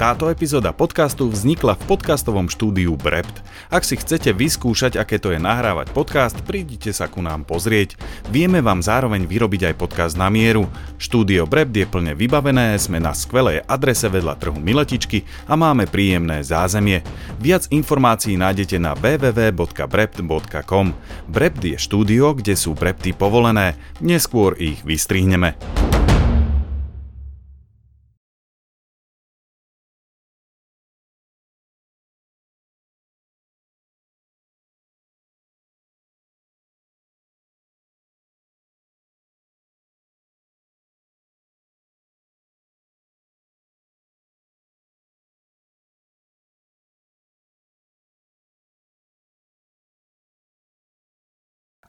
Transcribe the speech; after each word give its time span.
Táto 0.00 0.32
epizóda 0.32 0.72
podcastu 0.72 1.28
vznikla 1.28 1.76
v 1.76 1.92
podcastovom 1.92 2.48
štúdiu 2.48 2.96
Brept. 2.96 3.44
Ak 3.68 3.84
si 3.84 4.00
chcete 4.00 4.32
vyskúšať, 4.32 4.96
aké 4.96 5.20
to 5.20 5.28
je 5.28 5.36
nahrávať 5.36 5.92
podcast, 5.92 6.40
prídite 6.40 6.88
sa 6.96 7.04
ku 7.04 7.20
nám 7.20 7.44
pozrieť. 7.44 8.00
Vieme 8.32 8.64
vám 8.64 8.80
zároveň 8.80 9.28
vyrobiť 9.28 9.68
aj 9.68 9.74
podcast 9.76 10.16
na 10.16 10.32
mieru. 10.32 10.72
Štúdio 10.96 11.44
Brept 11.44 11.76
je 11.76 11.84
plne 11.84 12.16
vybavené, 12.16 12.80
sme 12.80 12.96
na 12.96 13.12
skvelej 13.12 13.60
adrese 13.68 14.08
vedľa 14.08 14.40
trhu 14.40 14.56
Miletičky 14.56 15.28
a 15.44 15.52
máme 15.52 15.84
príjemné 15.84 16.40
zázemie. 16.48 17.04
Viac 17.36 17.68
informácií 17.68 18.40
nájdete 18.40 18.80
na 18.80 18.96
www.brept.com. 18.96 20.86
Brept 21.28 21.60
je 21.60 21.76
štúdio, 21.76 22.32
kde 22.40 22.56
sú 22.56 22.72
brepty 22.72 23.12
povolené, 23.12 23.76
neskôr 24.00 24.56
ich 24.56 24.80
vystrihneme. 24.80 25.60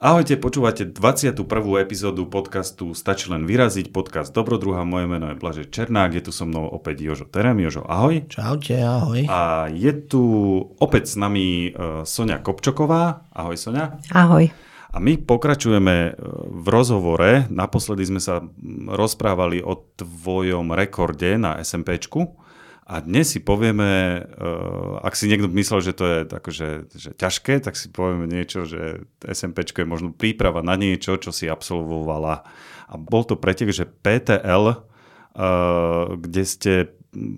Ahojte, 0.01 0.33
počúvate 0.33 0.89
21. 0.89 1.45
epizódu 1.77 2.25
podcastu 2.25 2.97
Stačí 2.97 3.29
len 3.29 3.45
vyraziť, 3.45 3.93
podcast 3.93 4.33
Dobrodruha. 4.33 4.81
Moje 4.81 5.05
meno 5.05 5.29
je 5.29 5.37
Blaže 5.37 5.69
Černák, 5.69 6.17
je 6.17 6.25
tu 6.25 6.33
so 6.33 6.49
mnou 6.49 6.73
opäť 6.73 7.05
Jožo 7.05 7.29
Terem. 7.29 7.61
Jožo, 7.61 7.85
ahoj. 7.85 8.25
Čaute, 8.25 8.81
ahoj. 8.81 9.29
A 9.29 9.69
je 9.69 9.93
tu 9.93 10.25
opäť 10.81 11.05
s 11.05 11.21
nami 11.21 11.69
uh, 11.69 12.01
Sonia 12.01 12.41
Kopčoková. 12.41 13.29
Ahoj, 13.29 13.53
Sonia. 13.53 14.01
Ahoj. 14.09 14.49
A 14.89 14.97
my 14.97 15.21
pokračujeme 15.21 15.95
e, 16.09 16.11
v 16.49 16.67
rozhovore. 16.67 17.45
Naposledy 17.53 18.01
sme 18.01 18.17
sa 18.17 18.41
rozprávali 18.89 19.61
o 19.61 19.85
tvojom 20.01 20.73
rekorde 20.73 21.37
na 21.37 21.61
SMPčku. 21.61 22.40
A 22.91 22.99
dnes 22.99 23.31
si 23.31 23.39
povieme, 23.39 24.19
uh, 24.19 24.99
ak 24.99 25.15
si 25.15 25.31
niekto 25.31 25.47
myslel, 25.47 25.79
že 25.79 25.95
to 25.95 26.03
je 26.03 26.17
akože, 26.27 26.67
že 26.91 27.09
ťažké, 27.15 27.63
tak 27.63 27.79
si 27.79 27.87
povieme 27.87 28.27
niečo, 28.27 28.67
že 28.67 29.07
SMP 29.23 29.63
je 29.63 29.87
možno 29.87 30.11
príprava 30.11 30.59
na 30.59 30.75
niečo, 30.75 31.15
čo 31.15 31.31
si 31.31 31.47
absolvovala. 31.47 32.43
A 32.91 32.93
bol 32.99 33.23
to 33.23 33.39
pre 33.39 33.55
teba, 33.55 33.71
že 33.71 33.87
PTL, 33.87 34.75
uh, 34.75 36.19
kde 36.19 36.43
ste 36.43 36.71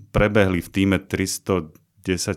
prebehli 0.09 0.57
v 0.57 0.69
týme 0.73 0.97
310 0.97 1.69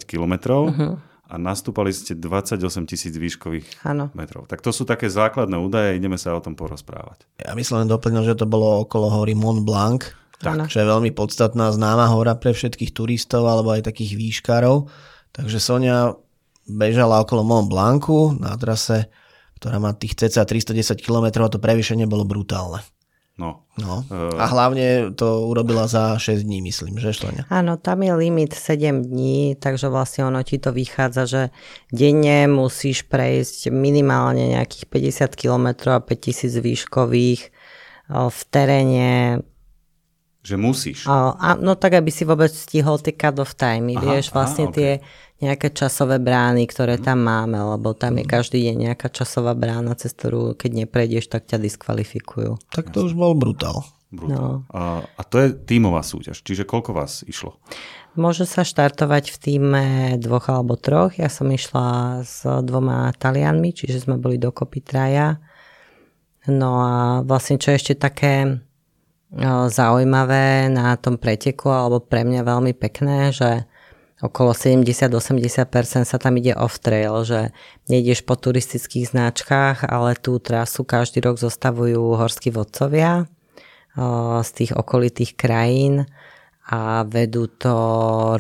kilometrov. 0.05 0.63
Uh-huh 0.69 1.01
a 1.27 1.43
nastúpali 1.43 1.91
ste 1.91 2.15
28 2.15 2.63
tisíc 2.87 3.11
výškových 3.19 3.83
ano. 3.83 4.15
metrov. 4.15 4.47
Tak 4.47 4.63
to 4.63 4.71
sú 4.71 4.87
také 4.87 5.11
základné 5.11 5.59
údaje, 5.59 5.99
ideme 5.99 6.15
sa 6.15 6.39
o 6.39 6.43
tom 6.43 6.55
porozprávať. 6.55 7.27
Ja 7.43 7.51
myslím 7.59 7.83
len 7.83 7.91
doplnil, 7.91 8.23
že 8.23 8.39
to 8.39 8.47
bolo 8.47 8.87
okolo 8.87 9.11
hory 9.11 9.35
Mont 9.35 9.67
Blanc, 9.67 10.07
tak. 10.37 10.69
Čo 10.69 10.85
je 10.85 10.91
veľmi 10.93 11.11
podstatná 11.17 11.73
známa 11.73 12.13
hora 12.13 12.37
pre 12.37 12.53
všetkých 12.53 12.93
turistov 12.93 13.49
alebo 13.49 13.73
aj 13.73 13.89
takých 13.89 14.21
výškarov. 14.21 14.93
Takže 15.33 15.59
Sonia 15.61 16.13
bežala 16.69 17.23
okolo 17.25 17.47
Mont 17.47 17.69
Blancu 17.71 18.37
na 18.37 18.53
trase, 18.61 19.09
ktorá 19.57 19.81
má 19.81 19.97
tých 19.97 20.19
cca 20.19 20.45
310 20.45 21.01
km 21.01 21.47
a 21.47 21.53
to 21.53 21.57
prevýšenie 21.57 22.05
bolo 22.05 22.29
brutálne. 22.29 22.85
No. 23.37 23.69
no. 23.77 24.01
Uh... 24.09 24.33
A 24.41 24.49
hlavne 24.49 25.13
to 25.13 25.45
urobila 25.53 25.85
za 25.85 26.17
6 26.17 26.41
dní, 26.41 26.65
myslím, 26.65 26.97
že 26.97 27.13
Sonia? 27.13 27.45
Áno, 27.53 27.77
tam 27.77 28.01
je 28.01 28.13
limit 28.17 28.57
7 28.57 29.05
dní, 29.05 29.61
takže 29.61 29.93
vlastne 29.93 30.25
ono 30.25 30.41
ti 30.41 30.57
to 30.57 30.73
vychádza, 30.73 31.23
že 31.29 31.43
denne 31.93 32.49
musíš 32.49 33.05
prejsť 33.05 33.69
minimálne 33.69 34.57
nejakých 34.57 34.89
50 34.89 35.37
km 35.37 35.69
a 35.93 36.01
5000 36.01 36.65
výškových 36.65 37.43
v 38.09 38.41
teréne 38.49 39.43
že 40.47 40.55
musíš. 40.55 41.11
A, 41.11 41.35
a, 41.35 41.49
no 41.59 41.75
tak, 41.75 41.99
aby 41.99 42.15
si 42.15 42.23
vôbec 42.23 42.55
stihol 42.55 43.03
tie 43.03 43.11
cut-off 43.11 43.59
time, 43.59 43.99
vieš, 43.99 44.31
vlastne 44.31 44.71
aha, 44.71 44.73
okay. 44.73 44.79
tie 44.79 44.91
nejaké 45.37 45.69
časové 45.75 46.17
brány, 46.17 46.65
ktoré 46.65 46.97
tam 46.97 47.27
máme, 47.27 47.59
lebo 47.59 47.93
tam 47.93 48.17
je 48.17 48.25
mhm. 48.25 48.31
každý 48.31 48.59
deň 48.71 48.77
nejaká 48.89 49.11
časová 49.11 49.59
brána, 49.59 49.99
cez 49.99 50.15
ktorú 50.15 50.55
keď 50.55 50.87
neprejdeš, 50.87 51.27
tak 51.27 51.51
ťa 51.51 51.59
diskvalifikujú. 51.59 52.57
Tak 52.71 52.95
to 52.95 53.05
už 53.05 53.19
bol 53.19 53.35
brutál. 53.35 53.83
brutál. 54.15 54.63
No. 54.63 54.71
A, 54.71 55.03
a 55.03 55.23
to 55.27 55.43
je 55.43 55.53
tímová 55.53 56.07
súťaž, 56.07 56.41
čiže 56.41 56.63
koľko 56.63 56.95
vás 56.95 57.27
išlo? 57.27 57.59
Môže 58.17 58.49
sa 58.49 58.65
štartovať 58.65 59.29
v 59.29 59.37
týme 59.37 59.85
dvoch 60.17 60.49
alebo 60.49 60.81
troch. 60.81 61.21
Ja 61.21 61.29
som 61.29 61.53
išla 61.53 62.25
s 62.25 62.49
dvoma 62.65 63.13
Talianmi, 63.13 63.77
čiže 63.77 64.09
sme 64.09 64.17
boli 64.17 64.41
dokopy 64.41 64.81
traja. 64.81 65.37
No 66.49 66.81
a 66.81 67.21
vlastne 67.21 67.61
čo 67.61 67.77
ešte 67.77 67.93
také 67.93 68.65
zaujímavé 69.71 70.71
na 70.71 70.95
tom 70.95 71.19
preteku, 71.19 71.71
alebo 71.73 71.99
pre 71.99 72.23
mňa 72.23 72.47
veľmi 72.47 72.73
pekné, 72.79 73.35
že 73.35 73.67
okolo 74.23 74.57
70-80% 74.57 76.09
sa 76.09 76.17
tam 76.17 76.41
ide 76.41 76.57
off-trail, 76.57 77.27
že 77.27 77.53
nejdeš 77.93 78.25
po 78.25 78.39
turistických 78.39 79.13
značkách, 79.13 79.85
ale 79.85 80.17
tú 80.17 80.41
trasu 80.41 80.89
každý 80.89 81.21
rok 81.21 81.37
zostavujú 81.37 82.17
horskí 82.17 82.49
vodcovia 82.49 83.29
z 84.41 84.51
tých 84.57 84.73
okolitých 84.73 85.37
krajín 85.37 86.09
a 86.67 87.05
vedú 87.07 87.47
to 87.47 87.77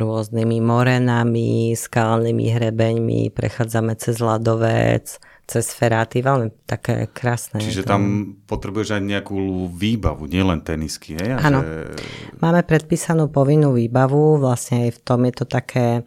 rôznymi 0.00 0.58
morenami, 0.64 1.76
skalnými 1.78 2.56
hrebeňmi, 2.56 3.30
prechádzame 3.30 3.94
cez 4.00 4.19
ľadovec, 4.19 5.20
cez 5.46 5.70
feráty, 5.70 6.26
veľmi 6.26 6.66
také 6.66 7.06
krásne. 7.14 7.62
Čiže 7.62 7.86
tam 7.86 8.34
potrebuješ 8.50 8.98
aj 8.98 9.02
nejakú 9.06 9.70
výbavu, 9.70 10.26
nielen 10.26 10.58
tenisky, 10.66 11.14
hej? 11.14 11.38
Áno, 11.38 11.62
že... 11.62 11.94
máme 12.42 12.66
predpísanú 12.66 13.30
povinnú 13.30 13.70
výbavu, 13.78 14.42
vlastne 14.42 14.90
aj 14.90 14.98
v 14.98 15.00
tom 15.06 15.22
je 15.22 15.34
to 15.38 15.46
také 15.46 16.02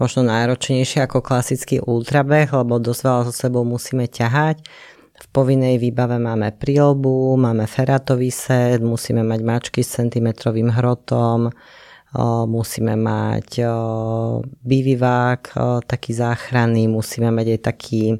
možno 0.00 0.24
náročnejšie 0.24 1.04
ako 1.04 1.20
klasický 1.20 1.84
ultrabeh, 1.84 2.48
lebo 2.48 2.80
dosť 2.80 3.00
veľa 3.04 3.22
so 3.28 3.34
sebou 3.36 3.68
musíme 3.68 4.08
ťahať. 4.08 4.64
V 5.20 5.26
povinnej 5.28 5.76
výbave 5.76 6.16
máme 6.16 6.56
prílbu, 6.56 7.36
máme 7.36 7.68
ferátový 7.68 8.32
set, 8.32 8.80
musíme 8.80 9.20
mať 9.20 9.40
mačky 9.44 9.84
s 9.84 10.00
centimetrovým 10.00 10.72
hrotom, 10.72 11.52
musíme 12.48 12.96
mať 12.96 13.60
bivivák 14.64 15.42
taký 15.84 16.16
záchranný, 16.16 16.88
musíme 16.88 17.28
mať 17.28 17.46
aj 17.52 17.60
taký 17.60 18.16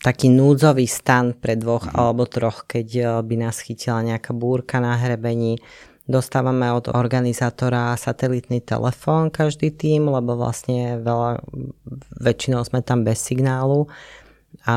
taký 0.00 0.32
núdzový 0.32 0.88
stan 0.88 1.36
pre 1.36 1.54
dvoch 1.60 1.92
mm. 1.92 1.94
alebo 1.94 2.24
troch, 2.24 2.64
keď 2.64 2.88
eh, 2.96 3.06
by 3.20 3.34
nás 3.36 3.60
chytila 3.60 4.00
nejaká 4.00 4.32
búrka 4.32 4.80
na 4.80 4.96
hrebení. 4.96 5.60
Dostávame 6.10 6.66
od 6.74 6.90
organizátora 6.90 7.94
satelitný 7.94 8.58
telefón 8.66 9.30
každý 9.30 9.70
tým, 9.70 10.10
lebo 10.10 10.34
vlastne 10.34 10.98
veľa, 10.98 11.38
väčšinou 12.18 12.66
sme 12.66 12.82
tam 12.82 13.06
bez 13.06 13.22
signálu 13.22 13.86
a 14.66 14.76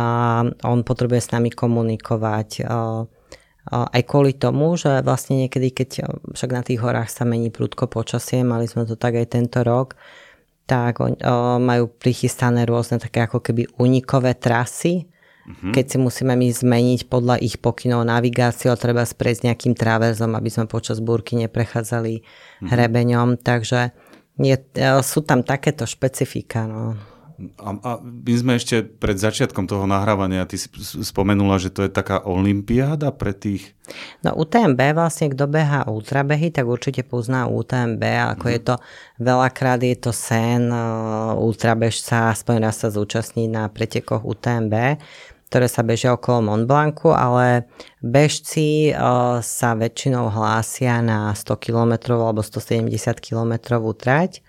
on 0.61 0.85
potrebuje 0.85 1.25
s 1.25 1.33
nami 1.33 1.49
komunikovať 1.49 2.49
eh, 2.61 2.67
eh, 2.67 3.95
aj 3.95 4.01
kvôli 4.05 4.35
tomu, 4.35 4.75
že 4.75 5.01
vlastne 5.01 5.47
niekedy, 5.47 5.71
keď 5.71 5.89
však 6.35 6.51
na 6.51 6.61
tých 6.61 6.83
horách 6.83 7.09
sa 7.09 7.23
mení 7.23 7.49
prudko 7.49 7.87
počasie, 7.87 8.43
mali 8.43 8.67
sme 8.67 8.83
to 8.85 8.99
tak 8.99 9.15
aj 9.17 9.33
tento 9.33 9.63
rok, 9.63 9.95
tak 10.63 11.03
majú 11.59 11.91
prichystané 11.91 12.63
rôzne 12.63 12.95
také 12.95 13.27
ako 13.27 13.43
keby 13.43 13.67
unikové 13.83 14.31
trasy, 14.31 15.11
Mm-hmm. 15.43 15.73
Keď 15.75 15.85
si 15.85 15.97
musíme 15.99 16.33
my 16.39 16.47
zmeniť 16.47 17.11
podľa 17.11 17.35
ich 17.43 17.59
pokynov 17.59 18.07
navigáciu 18.07 18.71
a 18.71 18.79
treba 18.79 19.03
sprejsť 19.03 19.51
nejakým 19.51 19.75
traverzom, 19.75 20.31
aby 20.39 20.47
sme 20.47 20.71
počas 20.71 21.03
búrky 21.03 21.35
neprechádzali 21.35 22.23
mm-hmm. 22.23 22.67
hrebeňom. 22.71 23.29
Takže 23.43 23.91
je, 24.39 24.55
e, 24.55 24.89
sú 25.03 25.19
tam 25.27 25.43
takéto 25.43 25.83
špecifika. 25.83 26.63
No. 26.63 26.95
A, 27.59 27.69
a 27.75 27.91
my 27.99 28.33
sme 28.39 28.55
ešte 28.55 28.85
pred 28.85 29.17
začiatkom 29.17 29.65
toho 29.65 29.83
nahrávania, 29.83 30.47
ty 30.47 30.55
si 30.55 30.69
spomenula, 31.01 31.59
že 31.59 31.73
to 31.73 31.83
je 31.83 31.91
taká 31.91 32.21
olimpiáda 32.23 33.11
pre 33.11 33.35
tých... 33.35 33.73
No 34.23 34.37
UTMB 34.37 34.79
vlastne, 34.95 35.33
kto 35.33 35.49
behá 35.49 35.83
ultrabehy, 35.89 36.53
tak 36.53 36.69
určite 36.69 37.03
pozná 37.03 37.49
UTMB, 37.49 37.99
ako 38.37 38.45
mm. 38.47 38.53
je 38.53 38.59
to, 38.63 38.75
veľakrát 39.19 39.81
je 39.81 39.97
to 39.97 40.11
sen 40.15 40.71
uh, 40.71 41.35
ultrabežca, 41.35 42.31
aspoň 42.31 42.55
raz 42.63 42.79
sa 42.79 42.93
zúčastní 42.93 43.49
na 43.49 43.67
pretekoch 43.67 44.23
UTMB 44.23 45.01
ktoré 45.53 45.69
sa 45.69 45.85
bežia 45.85 46.17
okolo 46.17 46.49
Mont 46.49 46.65
Blancu, 46.65 47.13
ale 47.13 47.69
bežci 48.01 48.89
uh, 48.89 49.37
sa 49.37 49.77
väčšinou 49.77 50.33
hlásia 50.33 50.97
na 51.05 51.29
100 51.29 51.61
km 51.61 52.17
alebo 52.17 52.41
170 52.41 52.89
km 53.21 53.77
trať. 53.93 54.41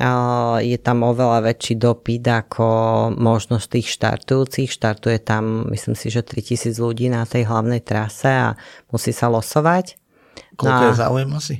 Uh, 0.00 0.64
je 0.64 0.80
tam 0.80 1.04
oveľa 1.04 1.44
väčší 1.44 1.76
dopyt 1.76 2.24
ako 2.24 2.66
možnosť 3.20 3.66
tých 3.68 3.92
štartujúcich. 4.00 4.72
Štartuje 4.72 5.20
tam, 5.20 5.68
myslím 5.68 5.92
si, 5.92 6.08
že 6.08 6.24
3000 6.24 6.72
ľudí 6.80 7.12
na 7.12 7.28
tej 7.28 7.44
hlavnej 7.44 7.84
trase 7.84 8.32
a 8.32 8.56
musí 8.88 9.12
sa 9.12 9.28
losovať. 9.28 10.00
Koľko 10.56 10.72
no, 10.72 10.88
je 10.88 11.00
záujem 11.04 11.30
asi? 11.36 11.54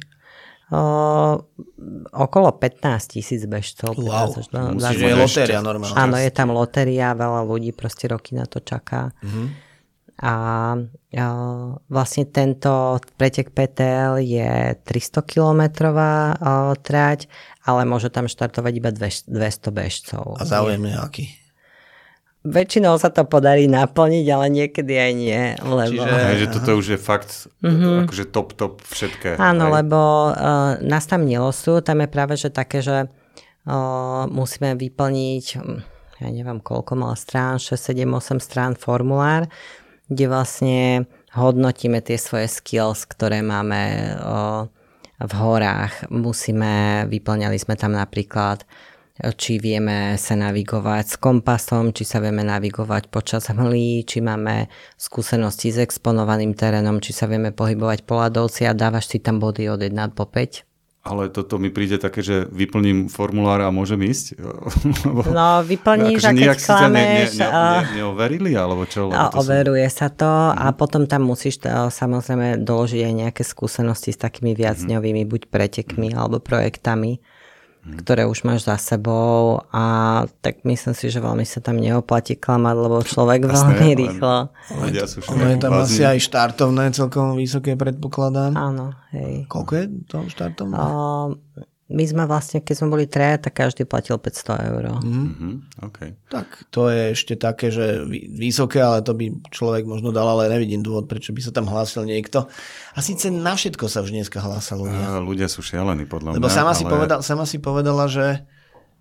Okolo 2.15 2.49
15 2.57 3.15
tisíc 3.19 3.43
bežcov. 3.45 3.95
Wow, 3.99 4.35
musíš, 4.75 4.99
je 4.99 5.15
lotéria 5.15 5.61
normálne. 5.61 5.95
Áno, 5.95 6.17
je 6.17 6.31
tam 6.33 6.51
lotéria, 6.55 7.13
veľa 7.13 7.45
ľudí 7.45 7.75
proste 7.77 8.09
roky 8.09 8.35
na 8.35 8.49
to 8.49 8.63
čaká. 8.65 9.13
Uh-huh. 9.21 9.53
A, 10.23 10.35
a 11.15 11.27
vlastne 11.91 12.25
tento 12.31 13.03
pretek 13.19 13.51
PTL 13.51 14.23
je 14.23 14.79
300 14.87 15.27
kilometrová 15.27 16.39
trať, 16.81 17.27
ale 17.67 17.83
môže 17.83 18.15
tam 18.15 18.31
štartovať 18.31 18.73
iba 18.79 18.91
200 18.95 19.29
bežcov. 19.75 20.39
A 20.39 20.47
záujem 20.47 20.87
je 20.87 20.95
aký? 20.95 21.27
Väčšinou 22.45 23.01
sa 23.01 23.09
to 23.09 23.25
podarí 23.25 23.65
naplniť, 23.67 24.27
ale 24.29 24.47
niekedy 24.53 24.93
aj 25.01 25.13
nie. 25.17 25.43
Lebo... 25.65 26.05
Čiže 26.05 26.13
aj, 26.13 26.37
že 26.37 26.49
toto 26.53 26.71
už 26.77 26.87
je 26.95 26.99
fakt 27.01 27.49
mm-hmm. 27.65 28.05
akože 28.05 28.25
top, 28.29 28.53
top 28.53 28.75
všetké. 28.85 29.41
Áno, 29.41 29.73
aj. 29.73 29.73
lebo 29.81 30.01
uh, 30.31 30.77
nás 30.85 31.09
tam 31.09 31.25
nelosú, 31.25 31.81
tam 31.81 32.05
je 32.05 32.09
práve 32.13 32.37
že 32.37 32.53
také, 32.53 32.85
že 32.85 33.09
uh, 33.09 34.29
musíme 34.29 34.77
vyplniť, 34.77 35.45
hm, 35.57 35.79
ja 36.21 36.29
neviem 36.29 36.61
koľko 36.61 36.93
mal 37.01 37.17
strán, 37.17 37.57
6, 37.57 37.81
7, 37.81 38.05
8 38.05 38.39
strán 38.45 38.73
formulár, 38.77 39.49
kde 40.13 40.29
vlastne 40.29 41.09
hodnotíme 41.33 42.05
tie 42.05 42.21
svoje 42.21 42.53
skills, 42.53 43.09
ktoré 43.09 43.41
máme 43.41 44.15
uh, 44.21 44.69
v 45.17 45.33
horách. 45.33 46.13
Musíme, 46.13 47.09
vyplňali 47.09 47.57
sme 47.57 47.75
tam 47.81 47.97
napríklad 47.97 48.69
či 49.15 49.63
vieme 49.63 50.19
sa 50.19 50.35
navigovať 50.35 51.05
s 51.07 51.17
kompasom, 51.23 51.95
či 51.95 52.03
sa 52.03 52.19
vieme 52.19 52.43
navigovať 52.43 53.07
počas 53.15 53.47
hmlí, 53.47 54.03
či 54.03 54.19
máme 54.19 54.67
skúsenosti 54.99 55.71
s 55.71 55.79
exponovaným 55.79 56.59
terénom, 56.59 56.99
či 56.99 57.15
sa 57.15 57.31
vieme 57.31 57.55
pohybovať 57.55 58.03
po 58.03 58.19
ľadovci 58.19 58.67
a 58.67 58.75
dávaš 58.75 59.15
si 59.15 59.23
tam 59.23 59.39
body 59.39 59.71
od 59.71 59.87
1 59.87 59.95
po 60.19 60.27
5. 60.27 60.67
Ale 61.05 61.29
toto 61.29 61.61
mi 61.61 61.69
príde 61.69 62.01
také, 62.01 62.25
že 62.25 62.49
vyplním 62.49 63.13
formulár 63.13 63.61
a 63.61 63.69
môžem 63.69 64.01
ísť? 64.09 64.41
No, 65.37 65.61
vyplníš 65.61 66.25
akože 66.25 66.33
a 66.33 66.33
keď 66.33 66.59
klameš... 66.65 67.29
Ne, 67.37 67.45
ne, 67.45 67.51
ne, 67.53 67.81
ne, 67.85 67.89
neoverili, 68.01 68.57
alebo 68.57 68.89
čo? 68.89 69.13
To 69.13 69.37
overuje 69.37 69.85
som... 69.93 69.97
sa 70.01 70.09
to 70.09 70.33
a 70.57 70.73
potom 70.73 71.05
tam 71.05 71.29
musíš 71.29 71.61
samozrejme 71.93 72.65
doložiť 72.65 73.05
aj 73.05 73.15
nejaké 73.15 73.43
skúsenosti 73.45 74.17
s 74.17 74.19
takými 74.19 74.57
viacňovými 74.57 75.23
mm. 75.23 75.29
buď 75.29 75.43
pretekmi 75.53 76.09
mm. 76.11 76.17
alebo 76.17 76.41
projektami 76.41 77.21
ktoré 77.85 78.25
už 78.25 78.49
máš 78.49 78.65
za 78.65 78.81
sebou 78.81 79.61
a 79.69 79.85
tak 80.41 80.65
myslím 80.65 80.97
si, 80.97 81.13
že 81.13 81.21
veľmi 81.21 81.45
sa 81.45 81.61
tam 81.61 81.77
neoplatí 81.77 82.41
klamať, 82.41 82.77
lebo 82.81 82.97
človek 83.05 83.45
Jasné, 83.45 83.53
veľmi 83.53 83.85
len, 83.85 84.01
rýchlo. 84.01 84.35
Ľudia 84.89 85.05
sú 85.05 85.19
ono 85.29 85.45
je 85.53 85.57
tam 85.61 85.73
asi 85.77 86.01
aj 86.01 86.19
štartovné 86.25 86.85
celkom 86.97 87.37
vysoké 87.37 87.77
predpokladám. 87.77 88.57
Áno, 88.57 88.97
hej. 89.13 89.45
Koľko 89.53 89.73
je 89.77 89.85
to 90.09 90.17
štartovné? 90.33 90.77
O, 90.81 91.37
my 91.85 92.05
sme 92.09 92.25
vlastne, 92.25 92.65
keď 92.65 92.75
sme 92.81 92.89
boli 92.97 93.05
traja, 93.05 93.37
tak 93.37 93.61
každý 93.61 93.85
platil 93.85 94.17
500 94.17 94.73
eur. 94.73 94.85
Mm-hmm. 95.05 95.55
Okay. 95.93 96.17
Tak 96.33 96.73
to 96.73 96.89
je 96.89 97.13
ešte 97.13 97.37
také, 97.37 97.69
že 97.69 98.09
vysoké, 98.09 98.81
ale 98.81 99.05
to 99.05 99.13
by 99.13 99.29
človek 99.53 99.85
možno 99.85 100.09
dal, 100.09 100.25
ale 100.25 100.49
nevidím 100.49 100.81
dôvod, 100.81 101.05
prečo 101.05 101.37
by 101.37 101.45
sa 101.45 101.53
tam 101.53 101.69
hlásil 101.69 102.09
niekto. 102.09 102.49
A 102.97 103.05
síce 103.05 103.29
na 103.29 103.53
všetko 103.53 103.85
sa 103.93 104.01
už 104.01 104.17
dneska 104.17 104.41
hlása 104.41 104.81
ľudia. 104.81 104.97
A 104.97 105.21
ľudia 105.21 105.45
sú 105.45 105.61
šialení, 105.61 106.09
podľa 106.09 106.41
Lebo 106.41 106.49
mňa. 106.49 106.57
sama, 106.57 106.73
ale... 106.73 106.81
si 106.81 106.85
povedal, 106.89 107.19
sama 107.21 107.45
si 107.45 107.59
povedala, 107.61 108.09
že 108.09 108.49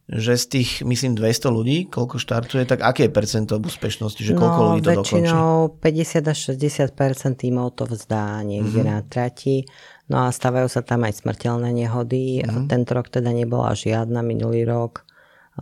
že 0.03 0.35
z 0.35 0.45
tých, 0.59 0.71
myslím, 0.83 1.15
200 1.15 1.47
ľudí, 1.47 1.77
koľko 1.87 2.19
štartuje, 2.19 2.67
tak 2.67 2.83
aké 2.83 3.07
je 3.07 3.11
percento 3.15 3.55
úspešnosti, 3.55 4.19
že 4.19 4.35
koľko 4.35 4.59
no, 4.59 4.65
ľudí 4.75 4.81
to 4.83 4.91
dokončí? 4.99 5.31
No, 5.31 5.71
50 5.79 6.27
až 6.27 6.37
60 6.59 7.39
tímov 7.39 7.71
to 7.79 7.87
vzdá 7.87 8.43
niekde 8.43 8.83
mm-hmm. 8.83 8.99
na 8.99 9.07
trati. 9.07 9.63
No 10.11 10.27
a 10.27 10.35
stávajú 10.35 10.67
sa 10.67 10.83
tam 10.83 11.07
aj 11.07 11.23
smrteľné 11.23 11.71
nehody. 11.71 12.43
Mm-hmm. 12.43 12.67
Tento 12.67 12.91
rok 12.91 13.07
teda 13.07 13.31
nebola 13.31 13.71
žiadna, 13.71 14.19
minulý 14.19 14.67
rok 14.67 15.07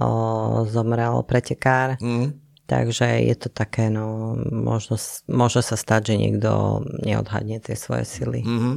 o, 0.01 0.65
zomrel 0.65 1.21
pretekár. 1.21 2.01
Mm-hmm. 2.01 2.50
Takže 2.71 3.27
je 3.27 3.35
to 3.35 3.51
také, 3.51 3.91
no, 3.91 4.39
možno, 4.47 4.95
môže 5.27 5.59
sa 5.59 5.75
stať, 5.75 6.15
že 6.15 6.23
niekto 6.23 6.79
neodhadne 7.03 7.59
tie 7.59 7.75
svoje 7.75 8.07
sily. 8.07 8.47
Mm-hmm. 8.47 8.73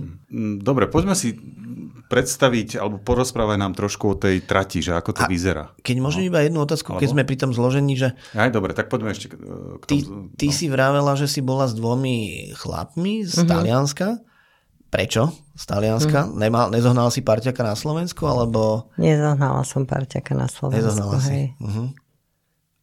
Dobre, 0.67 0.91
poďme 0.91 1.15
si 1.15 1.39
predstaviť, 2.11 2.83
alebo 2.83 2.99
porozprávať 2.99 3.55
nám 3.55 3.79
trošku 3.79 4.05
o 4.11 4.19
tej 4.19 4.43
trati, 4.43 4.83
že 4.83 4.99
ako 4.99 5.15
to 5.15 5.23
A 5.23 5.31
vyzerá. 5.31 5.71
Keď 5.87 5.97
môžem 6.03 6.27
no. 6.27 6.35
iba 6.35 6.43
jednu 6.43 6.67
otázku, 6.67 6.91
alebo? 6.91 7.07
keď 7.07 7.09
sme 7.15 7.23
pri 7.23 7.37
tom 7.39 7.55
zložení, 7.55 7.95
že... 7.95 8.19
Aj 8.35 8.51
dobre, 8.51 8.75
tak 8.75 8.91
poďme 8.91 9.15
ešte 9.15 9.31
k 9.31 9.39
tomu. 9.39 9.79
Ty, 9.87 9.97
ty 10.43 10.47
no. 10.51 10.55
si 10.59 10.67
vravela, 10.67 11.15
že 11.15 11.31
si 11.31 11.39
bola 11.39 11.71
s 11.71 11.79
dvomi 11.79 12.51
chlapmi 12.59 13.23
z 13.23 13.31
mm-hmm. 13.31 13.47
Talianska. 13.47 14.09
Prečo 14.91 15.31
z 15.55 15.65
Talianska? 15.71 16.27
Mm. 16.27 16.39
Nemal, 16.39 16.67
nezohnal 16.75 17.15
si 17.15 17.23
parťaka 17.23 17.63
na 17.63 17.79
Slovensku, 17.79 18.27
alebo... 18.27 18.91
Nezohnala 18.99 19.63
som 19.63 19.87
parťaka 19.87 20.35
na 20.35 20.51
Slovensku, 20.51 20.83
Nezohnala 20.83 21.19
hej. 21.19 21.27
si. 21.27 21.41
Uh-huh. 21.63 21.95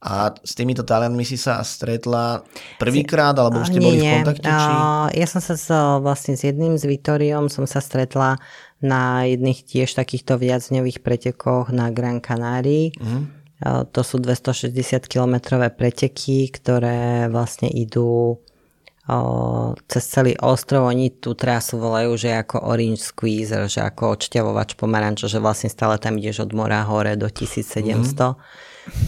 A 0.02 0.34
s 0.34 0.58
týmito 0.58 0.82
Talianmi 0.82 1.22
si 1.22 1.38
sa 1.38 1.62
stretla 1.62 2.42
prvýkrát, 2.82 3.38
alebo 3.38 3.62
už 3.62 3.70
ste 3.70 3.78
nie, 3.78 3.86
boli 3.86 3.98
v 4.02 4.10
kontakte? 4.18 4.50
Či... 4.50 4.74
Ja 5.14 5.28
som 5.30 5.42
sa 5.46 5.54
s, 5.54 5.70
vlastne 6.02 6.34
s 6.34 6.42
jedným 6.42 6.74
z 6.74 6.90
Vitoriom 6.90 7.54
som 7.54 7.70
sa 7.70 7.86
stretla 7.86 8.42
na 8.82 9.30
jedných 9.30 9.62
tiež 9.62 9.94
takýchto 9.94 10.42
viacňových 10.42 11.06
pretekoch 11.06 11.70
na 11.70 11.94
Gran 11.94 12.18
Canarii. 12.18 12.98
Uh-huh. 12.98 13.30
To 13.94 14.02
sú 14.02 14.18
260 14.18 14.74
kilometrové 15.06 15.70
preteky, 15.70 16.50
ktoré 16.50 17.30
vlastne 17.30 17.70
idú 17.70 18.42
cez 19.86 20.04
celý 20.10 20.34
ostrov. 20.42 20.90
Oni 20.90 21.14
tú 21.14 21.38
trasu 21.38 21.78
volajú, 21.78 22.18
že 22.18 22.34
ako 22.42 22.58
Orange 22.74 23.06
Squeezer, 23.06 23.70
že 23.70 23.86
ako 23.86 24.18
odšťavovač 24.18 24.74
pomaranča, 24.82 25.30
že 25.30 25.38
vlastne 25.38 25.70
stále 25.70 26.02
tam 26.02 26.18
ideš 26.18 26.50
od 26.50 26.58
mora 26.58 26.82
hore 26.90 27.14
do 27.14 27.30
1700. 27.30 27.86
Mm. 27.86 28.34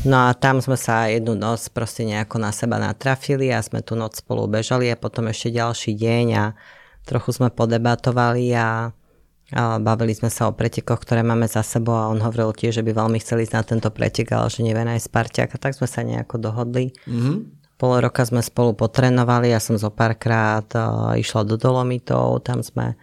No 0.06 0.30
a 0.30 0.38
tam 0.38 0.62
sme 0.62 0.78
sa 0.78 1.10
jednu 1.10 1.34
noc 1.34 1.66
proste 1.74 2.06
nejako 2.06 2.38
na 2.38 2.54
seba 2.54 2.78
natrafili 2.78 3.50
a 3.50 3.64
sme 3.64 3.82
tú 3.82 3.98
noc 3.98 4.20
spolu 4.22 4.46
bežali 4.46 4.92
a 4.94 5.00
potom 5.00 5.26
ešte 5.32 5.50
ďalší 5.50 5.98
deň 5.98 6.26
a 6.38 6.44
trochu 7.08 7.34
sme 7.34 7.50
podebatovali 7.50 8.54
a, 8.54 8.94
a 9.54 9.62
bavili 9.82 10.14
sme 10.14 10.30
sa 10.30 10.46
o 10.48 10.56
pretekoch, 10.56 11.02
ktoré 11.02 11.26
máme 11.26 11.50
za 11.50 11.66
sebou 11.66 11.98
a 11.98 12.12
on 12.12 12.22
hovoril 12.22 12.54
tiež, 12.54 12.80
že 12.80 12.86
by 12.86 12.94
veľmi 12.94 13.18
chceli 13.18 13.50
ísť 13.50 13.56
na 13.58 13.64
tento 13.66 13.90
pretek, 13.90 14.30
ale 14.36 14.54
že 14.54 14.62
nevie 14.62 14.86
nájsť 14.86 15.10
parťák 15.10 15.50
a 15.56 15.58
tak 15.58 15.74
sme 15.74 15.88
sa 15.90 16.06
nejako 16.06 16.38
dohodli. 16.38 16.94
Mm-hmm 17.10 17.64
pol 17.84 18.00
roka 18.00 18.24
sme 18.24 18.40
spolu 18.40 18.72
potrenovali, 18.80 19.52
ja 19.52 19.60
som 19.60 19.76
zo 19.76 19.92
párkrát 19.92 20.64
uh, 20.72 21.20
išla 21.20 21.44
do 21.44 21.60
Dolomitov, 21.60 22.40
tam 22.48 22.64
sme 22.64 22.96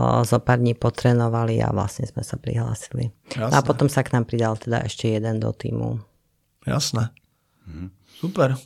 zo 0.00 0.38
pár 0.40 0.56
dní 0.56 0.72
potrenovali 0.72 1.60
a 1.60 1.68
vlastne 1.68 2.08
sme 2.08 2.24
sa 2.24 2.40
prihlásili. 2.40 3.12
Jasné. 3.36 3.52
A 3.52 3.60
potom 3.60 3.92
sa 3.92 4.00
k 4.00 4.16
nám 4.16 4.24
pridal 4.24 4.56
teda 4.56 4.80
ešte 4.88 5.12
jeden 5.12 5.36
do 5.36 5.52
týmu. 5.52 6.00
Jasné. 6.64 7.12
Mhm. 7.68 7.86
Super. 8.22 8.56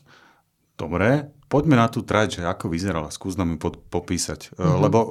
Dobre, 0.76 1.32
poďme 1.48 1.80
na 1.80 1.88
tú 1.88 2.04
trať, 2.04 2.38
že 2.38 2.42
ako 2.44 2.68
vyzerala. 2.68 3.08
Skús 3.08 3.40
nám 3.40 3.56
ju 3.56 3.58
pod, 3.58 3.80
popísať. 3.88 4.52
Mm-hmm. 4.52 4.80
Lebo 4.84 4.98
uh, 5.00 5.08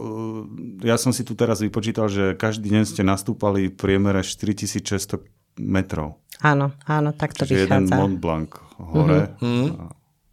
ja 0.85 0.95
som 1.01 1.09
si 1.09 1.25
tu 1.25 1.33
teraz 1.33 1.65
vypočítal, 1.65 2.05
že 2.05 2.37
každý 2.37 2.69
deň 2.69 2.83
ste 2.85 3.01
nastúpali 3.01 3.73
v 3.73 3.75
priemere 3.75 4.21
4600 4.21 5.25
metrov. 5.57 6.21
Áno, 6.45 6.77
áno, 6.85 7.09
tak 7.17 7.33
to 7.33 7.49
Čiže 7.49 7.65
vychádza. 7.65 7.81
jeden 7.81 7.97
Mont 7.97 8.17
Blanc 8.21 8.49
hore. 8.77 9.33
Mm-hmm. 9.41 9.69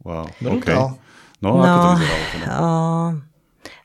Wow, 0.05 0.27
okay. 0.61 0.77
No, 1.41 1.59
no, 1.59 1.65
ako 1.65 1.79
to 1.81 1.89
vyzeralo 1.97 2.25
teda? 2.29 2.47
O, 2.53 2.67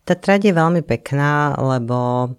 tá 0.08 0.16
trať 0.16 0.50
je 0.50 0.54
veľmi 0.56 0.82
pekná, 0.88 1.60
lebo 1.60 2.32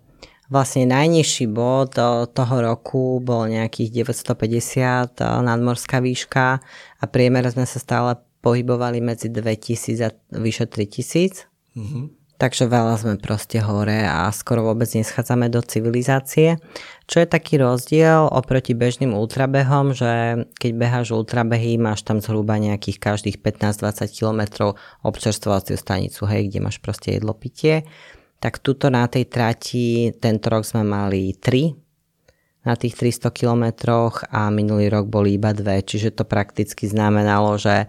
vlastne 0.48 0.88
najnižší 0.88 1.52
bod 1.52 2.00
toho 2.32 2.56
roku 2.64 3.20
bol 3.20 3.44
nejakých 3.44 4.08
950 4.08 5.20
nadmorská 5.44 6.00
výška 6.00 6.64
a 6.98 7.04
priemer 7.04 7.44
sme 7.52 7.68
sa 7.68 7.76
stále 7.76 8.16
pohybovali 8.40 9.04
medzi 9.04 9.28
2000 9.28 10.00
a 10.00 10.10
vyše 10.40 10.64
3000. 10.64 11.44
Mm-hmm. 11.76 12.04
Takže 12.38 12.70
veľa 12.70 12.94
sme 13.02 13.14
proste 13.18 13.58
hore 13.58 14.06
a 14.06 14.30
skoro 14.30 14.62
vôbec 14.62 14.86
neschádzame 14.86 15.50
do 15.50 15.58
civilizácie. 15.58 16.62
Čo 17.10 17.26
je 17.26 17.26
taký 17.26 17.58
rozdiel 17.58 18.30
oproti 18.30 18.78
bežným 18.78 19.10
ultrabehom, 19.10 19.90
že 19.90 20.46
keď 20.54 20.70
beháš 20.78 21.10
ultrabehy, 21.10 21.82
máš 21.82 22.06
tam 22.06 22.22
zhruba 22.22 22.54
nejakých 22.62 23.02
každých 23.02 23.42
15-20 23.42 24.14
km 24.14 24.42
občerstvovaciu 25.02 25.74
stanicu, 25.74 26.30
hej, 26.30 26.46
kde 26.46 26.62
máš 26.62 26.78
proste 26.78 27.18
jedlo, 27.18 27.34
pitie. 27.34 27.82
Tak 28.38 28.62
tuto 28.62 28.86
na 28.86 29.10
tej 29.10 29.26
trati 29.26 30.14
tento 30.22 30.46
rok 30.46 30.62
sme 30.62 30.86
mali 30.86 31.34
3 31.34 31.88
na 32.68 32.76
tých 32.76 33.00
300 33.00 33.32
kilometroch 33.32 34.28
a 34.28 34.52
minulý 34.52 34.92
rok 34.92 35.08
boli 35.08 35.40
iba 35.40 35.56
dve, 35.56 35.80
čiže 35.80 36.12
to 36.12 36.28
prakticky 36.28 36.84
znamenalo, 36.84 37.56
že 37.56 37.88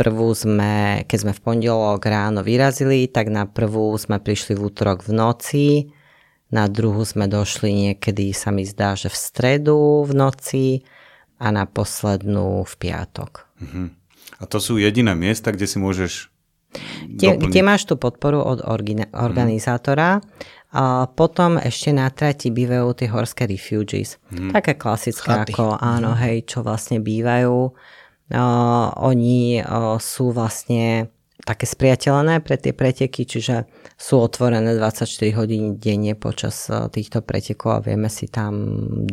Prvú 0.00 0.32
sme, 0.32 1.04
keď 1.04 1.18
sme 1.28 1.32
v 1.36 1.40
pondelok 1.44 2.00
ráno 2.08 2.40
vyrazili, 2.40 3.04
tak 3.04 3.28
na 3.28 3.44
prvú 3.44 3.92
sme 4.00 4.16
prišli 4.16 4.56
v 4.56 4.72
útorok 4.72 5.04
v 5.04 5.12
noci, 5.12 5.68
na 6.48 6.72
druhú 6.72 7.04
sme 7.04 7.28
došli 7.28 7.68
niekedy, 7.68 8.32
sa 8.32 8.48
mi 8.48 8.64
zdá, 8.64 8.96
že 8.96 9.12
v 9.12 9.16
stredu 9.20 10.00
v 10.08 10.12
noci 10.16 10.64
a 11.36 11.52
na 11.52 11.68
poslednú 11.68 12.64
v 12.64 12.74
piatok. 12.80 13.44
Uh-huh. 13.60 13.92
A 14.40 14.42
to 14.48 14.56
sú 14.56 14.80
jediné 14.80 15.12
miesta, 15.12 15.52
kde 15.52 15.68
si 15.68 15.76
môžeš 15.76 16.32
kde, 17.04 17.36
kde 17.36 17.60
máš 17.60 17.84
tú 17.84 18.00
podporu 18.00 18.40
od 18.40 18.64
orgina- 18.64 19.10
mhm. 19.12 19.20
organizátora. 19.20 20.24
A 20.70 21.10
potom 21.12 21.60
ešte 21.60 21.92
na 21.92 22.08
trati 22.08 22.48
bývajú 22.48 22.94
tie 22.94 23.10
horské 23.10 23.42
refugees. 23.50 24.22
Hmm. 24.30 24.54
Také 24.54 24.78
klasické 24.78 25.26
Chaty. 25.26 25.50
ako, 25.50 25.74
áno, 25.76 26.14
hmm. 26.14 26.20
hej, 26.22 26.36
čo 26.46 26.62
vlastne 26.62 27.02
bývajú. 27.02 27.74
Uh, 27.74 27.99
oni 28.30 29.62
sú 29.98 30.30
vlastne 30.30 31.10
také 31.44 31.64
spriateľené 31.64 32.44
pre 32.44 32.56
tie 32.60 32.76
preteky, 32.76 33.24
čiže 33.24 33.64
sú 34.00 34.20
otvorené 34.20 34.76
24 34.76 35.06
hodín 35.36 35.76
denne 35.76 36.16
počas 36.16 36.68
eh, 36.68 36.88
týchto 36.88 37.20
pretekov 37.24 37.80
a 37.80 37.84
vieme 37.84 38.08
si 38.08 38.28
tam 38.28 38.64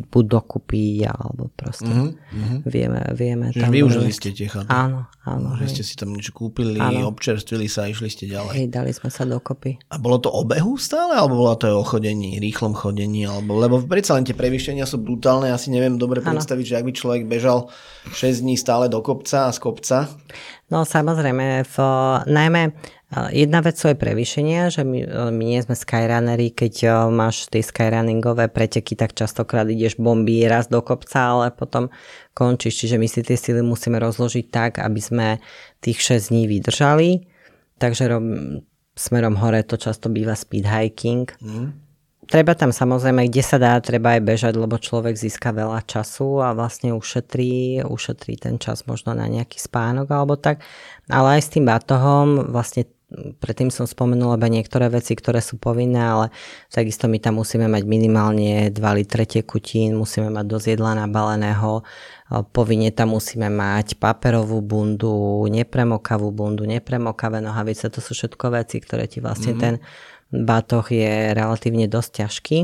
buď 0.07 0.25
dokúpiť, 0.25 1.07
alebo 1.07 1.51
proste 1.51 1.87
mm-hmm. 1.87 2.57
vieme, 2.67 3.01
vieme 3.15 3.45
Čiže 3.51 3.67
tam... 3.67 3.73
využili 3.73 4.11
ste 4.11 4.29
tie 4.31 4.47
chaty. 4.47 4.69
Áno, 4.71 5.07
áno. 5.27 5.47
Že 5.59 5.65
hej. 5.67 5.71
ste 5.75 5.83
si 5.83 5.93
tam 5.99 6.15
niečo 6.15 6.31
kúpili, 6.31 6.79
áno. 6.79 7.11
občerstvili 7.11 7.67
sa 7.67 7.87
a 7.87 7.91
išli 7.91 8.07
ste 8.07 8.25
ďalej. 8.31 8.53
Hej, 8.53 8.67
dali 8.71 8.91
sme 8.95 9.09
sa 9.11 9.23
dokopy. 9.27 9.79
A 9.91 9.99
bolo 9.99 10.19
to 10.23 10.31
o 10.31 10.43
behu 10.47 10.79
stále, 10.79 11.15
alebo 11.15 11.43
bolo 11.43 11.55
to 11.59 11.67
o 11.71 11.83
chodení, 11.83 12.39
rýchlom 12.39 12.75
chodení, 12.75 13.27
alebo, 13.27 13.59
lebo 13.59 13.83
predsa 13.83 14.15
len 14.15 14.23
tie 14.23 14.35
prevýšenia 14.35 14.87
sú 14.87 15.03
brutálne, 15.03 15.51
ja 15.51 15.59
si 15.59 15.71
neviem 15.71 15.99
dobre 15.99 16.23
áno. 16.23 16.35
predstaviť, 16.35 16.65
že 16.65 16.77
ak 16.79 16.85
by 16.87 16.93
človek 16.93 17.21
bežal 17.27 17.67
6 18.11 18.43
dní 18.43 18.55
stále 18.55 18.87
do 18.87 19.03
kopca 19.03 19.47
a 19.47 19.51
z 19.51 19.59
kopca. 19.59 19.97
No 20.67 20.83
samozrejme, 20.83 21.63
v, 21.63 21.75
najmä 22.27 22.75
jedna 23.31 23.63
vec 23.63 23.79
sú 23.79 23.87
aj 23.87 24.03
prevýšenia, 24.03 24.67
že 24.67 24.83
my, 24.83 25.31
my 25.31 25.43
nie 25.55 25.63
sme 25.63 25.79
skyrunnery, 25.79 26.51
keď 26.51 27.07
máš 27.07 27.47
tie 27.47 27.63
skyrunningové 27.63 28.51
preteky, 28.51 28.99
tak 28.99 29.15
častokrát 29.15 29.63
ideš 29.71 29.95
bomby 29.95 30.43
raz 30.43 30.67
do 30.67 30.83
kopca, 30.83 31.39
ale 31.39 31.55
potom 31.55 31.87
končíš, 32.35 32.83
čiže 32.83 32.99
my 32.99 33.07
si 33.07 33.23
tie 33.23 33.39
sily 33.39 33.63
musíme 33.63 33.95
rozložiť 33.95 34.45
tak, 34.51 34.71
aby 34.83 34.99
sme 34.99 35.27
tých 35.79 36.03
6 36.03 36.35
dní 36.35 36.51
vydržali. 36.51 37.23
Takže 37.79 38.03
rob, 38.11 38.27
smerom 38.91 39.39
hore 39.39 39.63
to 39.63 39.79
často 39.79 40.11
býva 40.11 40.35
speed 40.35 40.67
hiking. 40.67 41.31
Mm 41.39 41.86
treba 42.27 42.53
tam 42.53 42.75
samozrejme, 42.75 43.31
kde 43.31 43.43
sa 43.43 43.57
dá, 43.57 43.79
treba 43.79 44.19
aj 44.19 44.21
bežať, 44.27 44.53
lebo 44.59 44.75
človek 44.75 45.15
získa 45.15 45.55
veľa 45.55 45.87
času 45.87 46.43
a 46.43 46.51
vlastne 46.51 46.91
ušetrí, 46.93 47.81
ušetrí 47.87 48.35
ten 48.37 48.59
čas 48.59 48.83
možno 48.85 49.15
na 49.15 49.25
nejaký 49.25 49.57
spánok 49.57 50.11
alebo 50.11 50.35
tak. 50.35 50.61
Ale 51.07 51.39
aj 51.39 51.41
s 51.47 51.51
tým 51.55 51.65
batohom 51.65 52.51
vlastne 52.51 52.85
predtým 53.39 53.71
som 53.71 53.87
spomenula 53.87 54.35
iba 54.35 54.51
niektoré 54.51 54.91
veci, 54.91 55.15
ktoré 55.15 55.39
sú 55.39 55.55
povinné, 55.55 56.03
ale 56.03 56.25
takisto 56.67 57.07
my 57.07 57.23
tam 57.23 57.39
musíme 57.39 57.63
mať 57.71 57.87
minimálne 57.87 58.67
2 58.67 58.97
litre 58.99 59.23
tekutín, 59.23 59.95
musíme 59.95 60.27
mať 60.27 60.43
dosť 60.43 60.67
jedla 60.75 60.91
nabaleného, 61.07 61.87
povinne 62.51 62.91
tam 62.91 63.15
musíme 63.15 63.47
mať 63.47 63.95
paperovú 63.95 64.59
bundu, 64.59 65.47
nepremokavú 65.47 66.35
bundu, 66.35 66.67
nepremokavé 66.67 67.39
nohavice, 67.39 67.87
to 67.87 68.03
sú 68.03 68.11
všetko 68.11 68.51
veci, 68.51 68.83
ktoré 68.83 69.07
ti 69.07 69.23
vlastne 69.23 69.55
mm. 69.55 69.59
ten 69.63 69.79
batoh 70.31 70.85
je 70.87 71.31
relatívne 71.31 71.87
dosť 71.87 72.11
ťažký. 72.23 72.57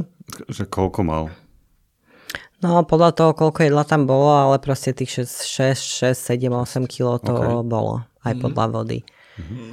Že 0.52 0.64
koľko 0.68 1.00
mal? 1.04 1.24
No 2.64 2.88
podľa 2.88 3.12
toho, 3.12 3.32
koľko 3.36 3.68
jedla 3.68 3.84
tam 3.84 4.08
bolo, 4.08 4.32
ale 4.32 4.56
proste 4.64 4.96
tých 4.96 5.28
6, 5.28 6.08
6 6.08 6.16
7, 6.16 6.48
8 6.48 6.88
kg 6.88 7.20
to 7.20 7.36
okay. 7.36 7.68
bolo 7.68 8.08
aj 8.24 8.32
mm-hmm. 8.32 8.40
podľa 8.40 8.66
vody. 8.72 9.00
Mm-hmm. 9.36 9.72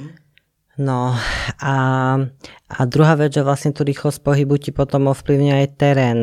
No 0.81 1.13
a, 1.61 1.75
a 2.67 2.79
druhá 2.87 3.13
vec, 3.19 3.35
že 3.35 3.45
vlastne 3.45 3.75
tú 3.75 3.83
rýchlosť 3.83 4.23
pohybu 4.23 4.55
ti 4.59 4.71
potom 4.71 5.11
ovplyvňuje 5.11 5.55
aj 5.55 5.67
terén, 5.75 6.19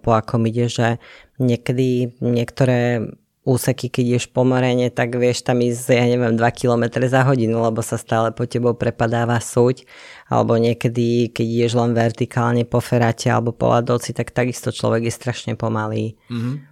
po 0.00 0.16
akom 0.16 0.44
ide, 0.48 0.72
že 0.72 0.96
niekedy 1.36 2.18
niektoré 2.20 3.06
úseky, 3.44 3.88
keď 3.88 4.04
ideš 4.04 4.26
po 4.28 4.44
morene, 4.44 4.92
tak 4.92 5.16
vieš 5.16 5.42
tam 5.42 5.64
ísť, 5.64 5.96
ja 5.96 6.04
neviem, 6.04 6.36
2 6.36 6.44
km 6.52 7.00
za 7.08 7.24
hodinu, 7.24 7.64
lebo 7.64 7.80
sa 7.80 7.96
stále 7.96 8.36
po 8.36 8.44
tebou 8.44 8.76
prepadáva 8.76 9.40
súť, 9.40 9.88
alebo 10.28 10.60
niekedy, 10.60 11.32
keď 11.32 11.46
ideš 11.48 11.72
len 11.80 11.96
vertikálne 11.96 12.68
po 12.68 12.84
feráte 12.84 13.32
alebo 13.32 13.56
po 13.56 13.72
ľadovci, 13.72 14.12
tak 14.12 14.36
takisto 14.36 14.68
človek 14.68 15.08
je 15.08 15.12
strašne 15.12 15.52
pomalý. 15.56 16.20
Mm-hmm 16.28 16.69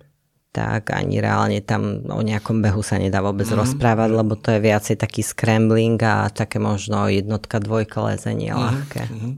tak 0.59 0.91
ani 0.91 1.23
reálne 1.23 1.63
tam 1.63 2.03
o 2.11 2.19
nejakom 2.19 2.59
behu 2.59 2.83
sa 2.83 2.99
nedá 2.99 3.23
vôbec 3.23 3.47
mm. 3.47 3.55
rozprávať, 3.55 4.11
lebo 4.11 4.35
to 4.35 4.51
je 4.51 4.59
viacej 4.59 4.99
taký 4.99 5.23
scrambling 5.23 5.95
a 6.03 6.27
také 6.35 6.59
možno 6.59 7.07
jednotka, 7.07 7.63
dvojka 7.63 8.11
lezenie 8.11 8.51
mm. 8.51 8.59
ľahké. 8.59 9.03
Mm. 9.07 9.33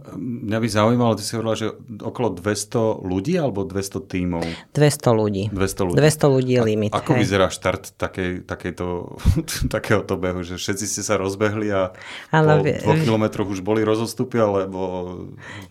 Mňa 0.48 0.58
by 0.64 0.68
zaujímalo, 0.72 1.12
ty 1.20 1.22
si 1.28 1.36
hovorila, 1.36 1.56
že 1.60 1.76
okolo 2.00 2.32
200 2.32 3.04
ľudí 3.04 3.36
alebo 3.36 3.68
200 3.68 4.00
tímov? 4.00 4.44
200 4.72 5.20
ľudí. 5.20 5.44
200 5.52 5.88
ľudí. 5.92 5.96
200 6.00 6.34
ľudí 6.34 6.52
je 6.56 6.62
limit. 6.64 6.92
A, 6.96 7.04
ako 7.04 7.12
hej. 7.12 7.20
vyzerá 7.20 7.46
štart 7.52 8.00
takej, 8.00 8.48
takejto, 8.48 8.86
takéhoto 9.74 10.16
behu? 10.16 10.40
Že 10.40 10.56
všetci 10.56 10.84
ste 10.88 11.02
sa 11.04 11.20
rozbehli 11.20 11.68
a 11.68 11.92
ano, 12.32 12.64
po 12.64 12.64
dvoch 12.64 13.00
kilometroch 13.04 13.48
už 13.52 13.60
boli 13.60 13.84
rozostupy, 13.84 14.40
alebo... 14.40 14.80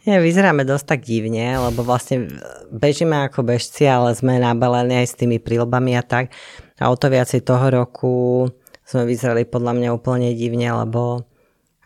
Nie, 0.05 0.21
vyzeráme 0.21 0.61
dosť 0.61 0.85
tak 0.85 1.01
divne, 1.09 1.57
lebo 1.57 1.81
vlastne 1.81 2.29
bežíme 2.69 3.25
ako 3.25 3.41
bežci, 3.41 3.89
ale 3.89 4.13
sme 4.13 4.37
nabalení 4.37 5.01
aj 5.01 5.07
s 5.09 5.17
tým 5.17 5.38
tými 5.39 5.47
prílbami 5.47 5.95
a 5.95 6.03
tak. 6.03 6.35
A 6.83 6.91
o 6.91 6.99
to 6.99 7.07
viacej 7.07 7.47
toho 7.47 7.71
roku 7.71 8.45
sme 8.83 9.07
vyzerali 9.07 9.47
podľa 9.47 9.71
mňa 9.79 9.89
úplne 9.95 10.35
divne, 10.35 10.67
lebo 10.67 11.23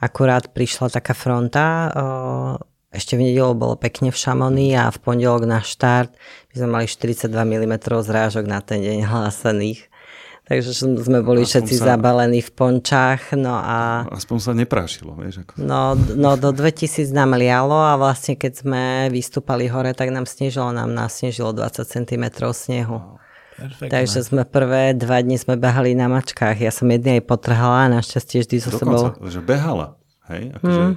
akurát 0.01 0.50
prišla 0.50 0.89
taká 0.89 1.13
fronta, 1.13 1.93
ešte 2.93 3.17
v 3.17 3.29
nedelu 3.29 3.53
bolo 3.57 3.77
pekne 3.77 4.13
v 4.13 4.17
Šamoni 4.17 4.77
a 4.77 4.89
v 4.93 4.98
pondelok 5.01 5.50
na 5.50 5.65
štart 5.65 6.13
my 6.53 6.53
sme 6.53 6.69
mali 6.69 6.86
42 6.86 7.25
mm 7.33 7.74
zrážok 7.81 8.45
na 8.45 8.62
ten 8.62 8.86
deň 8.86 9.05
hlásených. 9.12 9.89
Takže 10.43 11.00
sme 11.00 11.24
boli 11.24 11.48
aspoň 11.48 11.51
všetci 11.55 11.75
sa, 11.79 11.95
zabalení 11.95 12.43
v 12.43 12.51
pončách. 12.51 13.31
No 13.39 13.55
a, 13.55 14.03
aspoň 14.12 14.38
sa 14.43 14.51
neprášilo, 14.51 15.15
vieš. 15.15 15.48
Ako... 15.48 15.55
No, 15.55 15.95
no 15.95 16.36
do 16.36 16.51
2000 16.51 17.15
nám 17.15 17.39
lialo 17.39 17.79
a 17.79 17.95
vlastne 17.95 18.36
keď 18.36 18.51
sme 18.60 18.83
vystúpali 19.07 19.72
hore, 19.72 19.95
tak 19.95 20.12
nám 20.12 20.27
snežilo, 20.27 20.75
nám 20.75 20.91
nasnežilo 20.91 21.55
20 21.55 21.88
cm 21.88 22.24
snehu. 22.51 23.22
Perfektné. 23.63 23.91
Takže 23.96 24.20
sme 24.27 24.43
prvé 24.43 24.91
dva 24.91 25.24
dni 25.24 25.39
sme 25.39 25.55
behali 25.55 25.96
na 25.96 26.12
mačkách. 26.12 26.60
Ja 26.60 26.67
som 26.67 26.91
jedný 26.91 27.20
aj 27.20 27.24
potrhala 27.24 27.88
a 27.88 27.91
našťastie 27.96 28.43
vždy 28.43 28.55
so 28.60 28.75
Dokonca, 28.75 29.15
sebou... 29.15 29.32
že 29.32 29.39
behala, 29.39 29.96
hej? 30.27 30.51
Akože... 30.60 30.84
Hmm. 30.84 30.96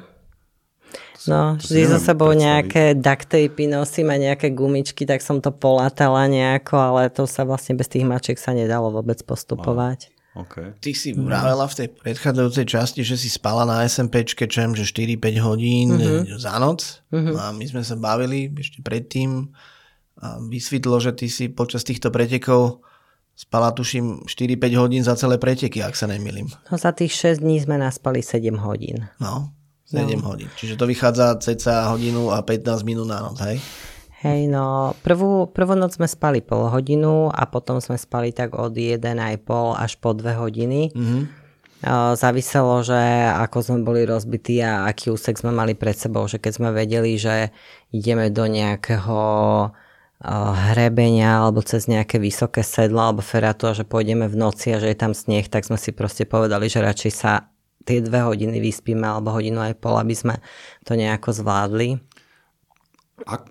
No, 1.26 1.58
vždy 1.58 1.90
so 1.90 1.98
sebou 1.98 2.30
nejaké 2.34 2.94
duct 2.94 3.26
tape 3.26 3.66
nosím 3.66 4.14
a 4.14 4.16
nejaké 4.18 4.54
gumičky, 4.54 5.02
tak 5.02 5.22
som 5.22 5.42
to 5.42 5.50
polatala 5.50 6.30
nejako, 6.30 6.78
ale 6.78 7.10
to 7.10 7.26
sa 7.26 7.42
vlastne 7.42 7.74
bez 7.74 7.90
tých 7.90 8.06
mačiek 8.06 8.38
sa 8.38 8.54
nedalo 8.54 8.94
vôbec 8.94 9.18
postupovať. 9.26 10.10
Wow. 10.10 10.14
Okay. 10.36 10.68
Ty 10.84 10.90
si 10.92 11.16
vravela 11.16 11.64
v 11.64 11.74
tej 11.80 11.88
predchádzajúcej 11.96 12.66
časti, 12.68 13.00
že 13.00 13.16
si 13.16 13.32
spala 13.32 13.64
na 13.64 13.80
SMPčke, 13.88 14.44
čo 14.44 14.68
že 14.76 14.84
4-5 14.84 15.40
hodín 15.40 15.96
mm-hmm. 15.96 16.36
za 16.36 16.60
noc. 16.60 17.00
Mm-hmm. 17.08 17.34
A 17.40 17.42
my 17.56 17.64
sme 17.64 17.80
sa 17.80 17.96
bavili 17.96 18.52
ešte 18.52 18.84
predtým, 18.84 19.48
vysvetlo, 20.22 20.96
že 21.00 21.12
ty 21.12 21.28
si 21.28 21.52
počas 21.52 21.84
týchto 21.84 22.08
pretekov 22.08 22.80
spala 23.36 23.68
tuším 23.76 24.24
4-5 24.24 24.80
hodín 24.80 25.02
za 25.04 25.12
celé 25.12 25.36
preteky, 25.36 25.84
ak 25.84 25.92
sa 25.92 26.08
nemýlim. 26.08 26.48
No 26.72 26.80
za 26.80 26.96
tých 26.96 27.12
6 27.12 27.44
dní 27.44 27.60
sme 27.60 27.76
naspali 27.76 28.24
7 28.24 28.56
hodín. 28.64 29.12
No, 29.20 29.52
7 29.92 30.08
no. 30.16 30.32
hodín. 30.32 30.48
Čiže 30.56 30.80
to 30.80 30.88
vychádza 30.88 31.36
cca 31.44 31.92
hodinu 31.92 32.32
a 32.32 32.40
15 32.40 32.80
minút 32.88 33.04
na 33.04 33.20
noc, 33.20 33.36
hej? 33.44 33.60
Hej, 34.24 34.48
no 34.48 34.96
prvú, 35.04 35.52
prvú 35.52 35.76
noc 35.76 36.00
sme 36.00 36.08
spali 36.08 36.40
pol 36.40 36.72
hodinu 36.72 37.28
a 37.28 37.44
potom 37.44 37.84
sme 37.84 38.00
spali 38.00 38.32
tak 38.32 38.56
od 38.56 38.72
1,5 38.72 39.04
až 39.76 39.92
po 40.00 40.16
2 40.16 40.32
hodiny. 40.40 40.96
Mm-hmm. 40.96 41.22
Záviselo, 42.16 42.80
že 42.80 42.96
ako 43.36 43.56
sme 43.60 43.78
boli 43.84 44.08
rozbití 44.08 44.64
a 44.64 44.88
aký 44.88 45.12
úsek 45.12 45.36
sme 45.36 45.52
mali 45.52 45.76
pred 45.76 45.92
sebou, 45.92 46.24
že 46.24 46.40
keď 46.40 46.52
sme 46.56 46.68
vedeli, 46.72 47.20
že 47.20 47.52
ideme 47.92 48.32
do 48.32 48.48
nejakého 48.48 49.20
hrebenia 50.24 51.44
alebo 51.44 51.60
cez 51.60 51.84
nejaké 51.92 52.16
vysoké 52.16 52.64
sedlo 52.64 53.04
alebo 53.04 53.20
ferátu 53.20 53.68
a 53.68 53.76
že 53.76 53.84
pôjdeme 53.84 54.24
v 54.24 54.36
noci 54.36 54.72
a 54.72 54.80
že 54.80 54.88
je 54.88 54.98
tam 54.98 55.12
sneh, 55.12 55.44
tak 55.52 55.68
sme 55.68 55.76
si 55.76 55.92
proste 55.92 56.24
povedali, 56.24 56.72
že 56.72 56.80
radšej 56.80 57.12
sa 57.12 57.52
tie 57.84 58.00
dve 58.00 58.24
hodiny 58.24 58.58
vyspíme 58.58 59.04
alebo 59.04 59.36
hodinu 59.36 59.60
aj 59.60 59.76
pol, 59.78 60.00
aby 60.00 60.16
sme 60.16 60.34
to 60.88 60.96
nejako 60.96 61.36
zvládli. 61.36 62.00
A, 63.28 63.44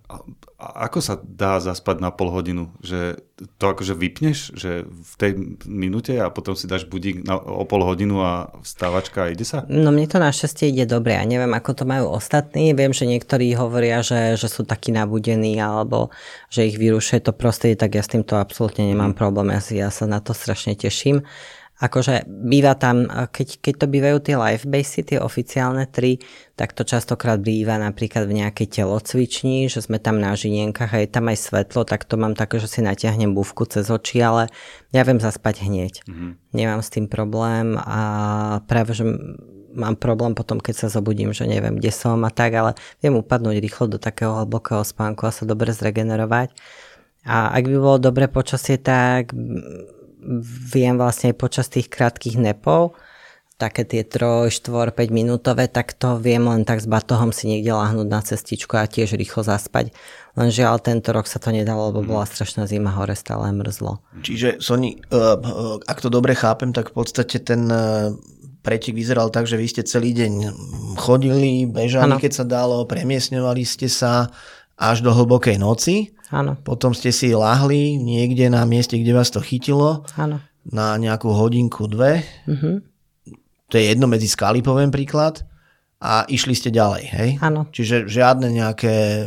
ako 0.56 1.04
sa 1.04 1.20
dá 1.20 1.60
zaspať 1.60 2.00
na 2.00 2.16
pol 2.16 2.32
hodinu? 2.32 2.72
Že 2.80 3.20
to 3.60 3.66
akože 3.68 3.92
vypneš 3.92 4.56
že 4.56 4.88
v 4.88 5.14
tej 5.20 5.32
minúte 5.68 6.16
a 6.16 6.32
potom 6.32 6.56
si 6.56 6.64
dáš 6.72 6.88
budík 6.88 7.28
na, 7.28 7.36
o 7.36 7.68
pol 7.68 7.84
hodinu 7.84 8.24
a 8.24 8.56
vstávačka 8.64 9.28
a 9.28 9.32
ide 9.36 9.44
sa? 9.44 9.68
No 9.68 9.92
mne 9.92 10.08
to 10.08 10.16
našťastie 10.16 10.72
ide 10.72 10.88
dobre. 10.88 11.20
Ja 11.20 11.28
neviem, 11.28 11.52
ako 11.52 11.72
to 11.76 11.84
majú 11.84 12.16
ostatní. 12.16 12.72
Viem, 12.72 12.96
že 12.96 13.04
niektorí 13.04 13.52
hovoria, 13.60 14.00
že, 14.00 14.40
že 14.40 14.48
sú 14.48 14.64
takí 14.64 14.96
nabudení 14.96 15.60
alebo 15.60 16.16
že 16.48 16.72
ich 16.72 16.80
vyrušuje 16.80 17.28
to 17.28 17.36
prostredie, 17.36 17.76
tak 17.76 18.00
ja 18.00 18.04
s 18.04 18.16
týmto 18.16 18.40
absolútne 18.40 18.88
nemám 18.88 19.12
mm. 19.12 19.20
problém. 19.20 19.52
Ja, 19.52 19.60
si, 19.60 19.74
ja 19.76 19.90
sa 19.92 20.08
na 20.08 20.24
to 20.24 20.32
strašne 20.32 20.80
teším 20.80 21.28
akože 21.76 22.24
býva 22.28 22.72
tam, 22.80 23.04
keď, 23.08 23.60
keď 23.60 23.74
to 23.84 23.88
bývajú 23.92 24.18
tie 24.24 24.36
live 24.40 24.64
basy, 24.64 25.04
tie 25.04 25.20
oficiálne 25.20 25.84
tri, 25.92 26.24
tak 26.56 26.72
to 26.72 26.88
častokrát 26.88 27.44
býva 27.44 27.76
napríklad 27.76 28.32
v 28.32 28.40
nejakej 28.44 28.80
telocvični, 28.80 29.68
že 29.68 29.84
sme 29.84 30.00
tam 30.00 30.24
na 30.24 30.32
žinienkach 30.40 30.96
a 30.96 31.04
je 31.04 31.10
tam 31.12 31.28
aj 31.28 31.38
svetlo, 31.52 31.84
tak 31.84 32.08
to 32.08 32.16
mám 32.16 32.32
také, 32.32 32.64
že 32.64 32.72
si 32.72 32.80
natiahnem 32.80 33.36
búvku 33.36 33.68
cez 33.68 33.92
oči, 33.92 34.24
ale 34.24 34.48
ja 34.96 35.04
viem 35.04 35.20
zaspať 35.20 35.68
hneď. 35.68 35.94
Mm-hmm. 36.08 36.32
Nemám 36.56 36.80
s 36.80 36.94
tým 36.96 37.12
problém 37.12 37.76
a 37.76 38.00
práve, 38.64 38.96
že 38.96 39.04
mám 39.76 40.00
problém 40.00 40.32
potom, 40.32 40.64
keď 40.64 40.88
sa 40.88 40.88
zobudím, 40.88 41.36
že 41.36 41.44
neviem, 41.44 41.76
kde 41.76 41.92
som 41.92 42.24
a 42.24 42.32
tak, 42.32 42.56
ale 42.56 42.72
viem 43.04 43.20
upadnúť 43.20 43.60
rýchlo 43.60 43.92
do 43.92 44.00
takého 44.00 44.32
hlbokého 44.32 44.88
spánku 44.88 45.28
a 45.28 45.36
sa 45.36 45.44
dobre 45.44 45.76
zregenerovať. 45.76 46.56
A 47.26 47.52
ak 47.52 47.68
by 47.68 47.76
bolo 47.76 47.98
dobré 48.00 48.32
počasie, 48.32 48.78
tak 48.80 49.36
viem 50.74 50.98
vlastne 50.98 51.32
počas 51.38 51.70
tých 51.70 51.88
krátkých 51.88 52.42
nepov, 52.42 52.98
také 53.56 53.88
tie 53.88 54.04
3, 54.04 54.52
4, 54.52 54.92
5 54.92 55.16
minútové, 55.16 55.72
tak 55.72 55.96
to 55.96 56.20
viem 56.20 56.44
len 56.44 56.68
tak 56.68 56.84
s 56.84 56.88
batohom 56.92 57.32
si 57.32 57.48
niekde 57.48 57.72
láhnuť 57.72 58.08
na 58.12 58.20
cestičku 58.20 58.76
a 58.76 58.84
tiež 58.84 59.16
rýchlo 59.16 59.48
zaspať. 59.48 59.96
Len 60.36 60.52
žiaľ, 60.52 60.84
tento 60.84 61.16
rok 61.16 61.24
sa 61.24 61.40
to 61.40 61.56
nedalo, 61.56 61.88
lebo 61.88 62.04
bola 62.04 62.28
strašná 62.28 62.68
zima, 62.68 62.92
hore 62.92 63.16
stále 63.16 63.48
mrzlo. 63.56 64.04
Čiže 64.28 64.60
Soni, 64.60 65.00
uh, 65.08 65.80
ak 65.88 66.04
to 66.04 66.12
dobre 66.12 66.36
chápem, 66.36 66.76
tak 66.76 66.92
v 66.92 67.00
podstate 67.00 67.40
ten 67.40 67.72
uh, 67.72 68.12
pretek 68.60 68.92
vyzeral 68.92 69.32
tak, 69.32 69.48
že 69.48 69.56
vy 69.56 69.72
ste 69.72 69.88
celý 69.88 70.12
deň 70.12 70.34
chodili, 71.00 71.64
bežali, 71.64 72.12
ano. 72.12 72.20
keď 72.20 72.32
sa 72.34 72.46
dalo, 72.50 72.84
premiesňovali 72.84 73.64
ste 73.64 73.88
sa 73.88 74.28
až 74.76 75.02
do 75.02 75.12
hlbokej 75.12 75.60
noci. 75.60 76.16
Áno. 76.30 76.60
Potom 76.62 76.92
ste 76.92 77.14
si 77.16 77.32
lahli 77.32 77.96
niekde 77.96 78.52
na 78.52 78.68
mieste, 78.68 79.00
kde 79.00 79.16
vás 79.16 79.32
to 79.32 79.40
chytilo. 79.40 80.04
Áno. 80.20 80.44
Na 80.66 80.98
nejakú 80.98 81.30
hodinku, 81.30 81.86
dve. 81.86 82.26
Uh-huh 82.50 82.82
to 83.70 83.82
je 83.82 83.92
jedno 83.92 84.06
medzi 84.06 84.30
skaly, 84.30 84.62
poviem 84.62 84.94
príklad, 84.94 85.42
a 86.00 86.28
išli 86.30 86.54
ste 86.54 86.70
ďalej, 86.70 87.04
hej? 87.10 87.30
Áno. 87.42 87.66
Čiže 87.74 88.06
žiadne 88.06 88.52
nejaké 88.54 89.26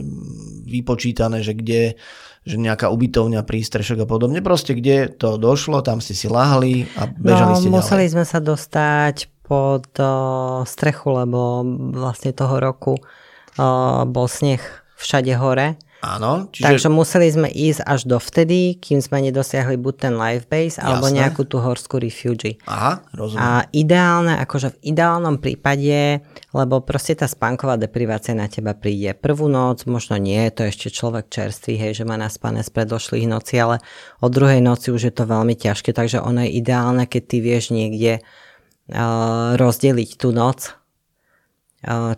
vypočítané, 0.68 1.42
že 1.42 1.58
kde, 1.58 1.98
že 2.46 2.56
nejaká 2.60 2.86
ubytovňa, 2.92 3.42
prístrešok 3.42 4.04
a 4.04 4.06
podobne, 4.06 4.38
proste 4.44 4.78
kde 4.78 5.10
to 5.10 5.40
došlo, 5.40 5.82
tam 5.82 5.98
ste 5.98 6.14
si 6.14 6.30
lahli 6.30 6.86
a 6.94 7.10
bežali 7.10 7.52
no, 7.56 7.58
ste 7.58 7.70
museli 7.72 8.04
ďalej. 8.06 8.14
sme 8.14 8.24
sa 8.28 8.38
dostať 8.38 9.16
pod 9.42 9.90
uh, 9.98 10.62
strechu, 10.68 11.08
lebo 11.24 11.64
vlastne 11.96 12.36
toho 12.36 12.60
roku 12.60 12.94
uh, 13.00 14.04
bol 14.06 14.28
sneh 14.30 14.60
všade 14.98 15.32
hore 15.38 15.78
Áno. 15.98 16.46
Čiže... 16.54 16.62
Takže 16.62 16.88
museli 16.94 17.26
sme 17.26 17.48
ísť 17.50 17.82
až 17.82 18.06
do 18.06 18.22
vtedy, 18.22 18.78
kým 18.78 19.02
sme 19.02 19.18
nedosiahli 19.18 19.74
buď 19.74 19.94
ten 19.98 20.14
live 20.14 20.46
base, 20.46 20.78
alebo 20.78 21.10
Jasné. 21.10 21.18
nejakú 21.18 21.42
tú 21.42 21.58
horskú 21.58 21.98
refugee. 21.98 22.54
Aha, 22.70 23.02
rozumiem. 23.10 23.42
A 23.42 23.66
ideálne, 23.74 24.38
akože 24.38 24.78
v 24.78 24.94
ideálnom 24.94 25.42
prípade, 25.42 26.22
lebo 26.54 26.86
proste 26.86 27.18
tá 27.18 27.26
spánková 27.26 27.74
deprivácia 27.74 28.30
na 28.30 28.46
teba 28.46 28.78
príde 28.78 29.10
prvú 29.18 29.50
noc, 29.50 29.90
možno 29.90 30.22
nie, 30.22 30.38
to 30.54 30.70
ešte 30.70 30.94
človek 30.94 31.26
čerstvý, 31.26 31.74
hej, 31.74 31.92
že 31.98 32.04
má 32.06 32.14
naspané 32.14 32.62
z 32.62 32.70
predošlých 32.70 33.26
noci, 33.26 33.58
ale 33.58 33.82
od 34.22 34.30
druhej 34.30 34.62
noci 34.62 34.94
už 34.94 35.10
je 35.10 35.14
to 35.14 35.26
veľmi 35.26 35.58
ťažké, 35.58 35.90
takže 35.90 36.22
ono 36.22 36.46
je 36.46 36.54
ideálne, 36.62 37.10
keď 37.10 37.22
ty 37.26 37.36
vieš 37.42 37.74
niekde 37.74 38.22
uh, 38.22 39.58
rozdeliť 39.58 40.14
tú 40.14 40.30
noc 40.30 40.77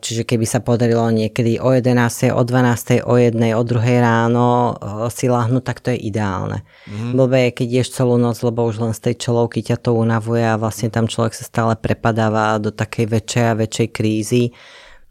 Čiže 0.00 0.24
keby 0.24 0.48
sa 0.48 0.64
podarilo 0.64 1.04
niekedy 1.12 1.60
o 1.60 1.68
11, 1.68 2.32
o 2.32 2.40
12, 2.40 3.04
o 3.04 3.14
1, 3.20 3.36
o 3.36 3.60
2 3.60 3.76
ráno 4.00 4.72
si 5.12 5.28
láhnuť, 5.28 5.60
tak 5.60 5.84
to 5.84 5.92
je 5.92 6.00
ideálne. 6.00 6.64
Mm. 6.88 7.12
Blbé 7.12 7.52
je, 7.52 7.60
keď 7.60 7.68
ješ 7.68 8.00
celú 8.00 8.16
noc, 8.16 8.40
lebo 8.40 8.64
už 8.64 8.80
len 8.80 8.96
z 8.96 9.12
tej 9.12 9.28
čelovky 9.28 9.60
ťa 9.60 9.76
to 9.84 9.92
unavuje 9.92 10.40
a 10.40 10.56
vlastne 10.56 10.88
tam 10.88 11.04
človek 11.04 11.36
sa 11.36 11.44
stále 11.44 11.76
prepadáva 11.76 12.56
do 12.56 12.72
takej 12.72 13.20
väčšej 13.20 13.44
a 13.52 13.58
väčšej 13.60 13.88
krízy. 13.92 14.44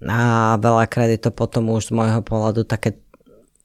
A 0.01 0.57
veľakrát 0.57 1.13
je 1.13 1.21
to 1.21 1.29
potom 1.29 1.69
už 1.69 1.93
z 1.93 1.93
môjho 1.93 2.25
pohľadu 2.25 2.65
také 2.65 2.97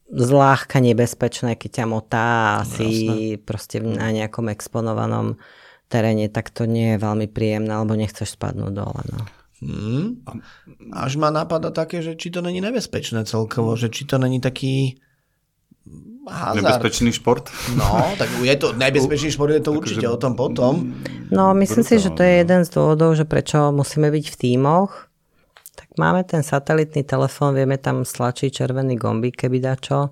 zláhka 0.05 0.77
nebezpečné, 0.85 1.57
keď 1.57 1.81
ťa 1.81 1.85
motá 1.89 2.61
a 2.61 2.67
si 2.67 3.41
proste 3.41 3.81
na 3.81 4.13
nejakom 4.13 4.53
exponovanom 4.53 5.41
teréne, 5.89 6.29
tak 6.29 6.53
to 6.53 6.69
nie 6.69 6.93
je 6.93 7.01
veľmi 7.01 7.25
príjemné, 7.25 7.73
alebo 7.73 7.97
nechceš 7.97 8.37
spadnúť 8.37 8.69
dole. 8.69 9.01
No. 9.09 9.25
Hmm. 9.63 10.19
Až 10.91 11.15
ma 11.15 11.31
napadá 11.31 11.71
také, 11.71 12.03
že 12.03 12.19
či 12.19 12.27
to 12.27 12.43
není 12.43 12.59
nebezpečné 12.59 13.23
celkovo, 13.23 13.79
že 13.79 13.87
či 13.87 14.03
to 14.03 14.19
není 14.19 14.43
taký 14.43 14.99
hazard. 16.27 16.65
Nebezpečný 16.65 17.15
šport? 17.15 17.47
No, 17.77 18.03
tak 18.19 18.27
je 18.43 18.55
to, 18.59 18.75
nebezpečný 18.75 19.31
šport 19.31 19.55
je 19.55 19.63
to 19.63 19.71
určite 19.71 20.07
o 20.09 20.17
tom 20.19 20.35
potom. 20.35 20.91
No, 21.31 21.55
myslím 21.55 21.87
si, 21.87 22.03
že 22.03 22.11
to 22.11 22.19
je 22.19 22.43
jeden 22.43 22.67
z 22.67 22.69
dôvodov, 22.73 23.15
že 23.15 23.23
prečo 23.23 23.71
musíme 23.71 24.11
byť 24.11 24.25
v 24.27 24.35
tímoch. 24.35 25.07
Tak 25.75 25.95
máme 25.95 26.27
ten 26.27 26.43
satelitný 26.43 27.07
telefón, 27.07 27.55
vieme 27.55 27.79
tam 27.79 28.03
stlačiť 28.03 28.51
červený 28.51 28.99
gombík, 28.99 29.47
keby 29.47 29.57
dá 29.63 29.79
čo. 29.79 30.11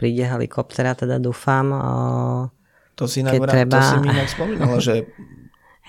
Príde 0.00 0.24
helikoptera, 0.24 0.96
teda 0.96 1.20
dúfam. 1.20 1.76
To 2.96 3.04
si, 3.08 3.20
inak, 3.20 3.36
treba... 3.48 3.76
to 3.76 3.84
si 3.84 3.96
mi 4.00 4.08
inak 4.12 4.28
spomínala, 4.28 4.76
že 4.80 4.94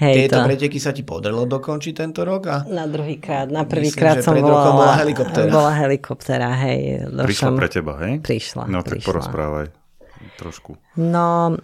Hej, 0.03 0.27
Tieto 0.27 0.43
to... 0.43 0.47
preteky 0.51 0.79
sa 0.83 0.91
ti 0.91 1.07
podarilo 1.07 1.47
dokončiť 1.47 1.93
tento 1.95 2.27
rok? 2.27 2.41
A... 2.51 2.67
Na 2.67 2.83
druhý 2.83 3.23
krát. 3.23 3.47
Na 3.47 3.63
prvý 3.63 3.87
krát 3.95 4.19
som 4.19 4.35
bola, 4.35 4.75
bola 4.75 4.95
helikoptera. 4.99 5.47
Bola 5.47 5.71
helikoptera, 5.79 6.51
hej. 6.67 7.07
Došom... 7.07 7.23
Prišla 7.23 7.49
pre 7.55 7.67
teba, 7.71 7.93
hej? 8.03 8.13
Prišla. 8.19 8.63
No 8.67 8.83
tak 8.83 8.99
prišla. 8.99 9.07
porozprávaj 9.07 9.67
trošku. 10.35 10.79
No, 10.99 11.55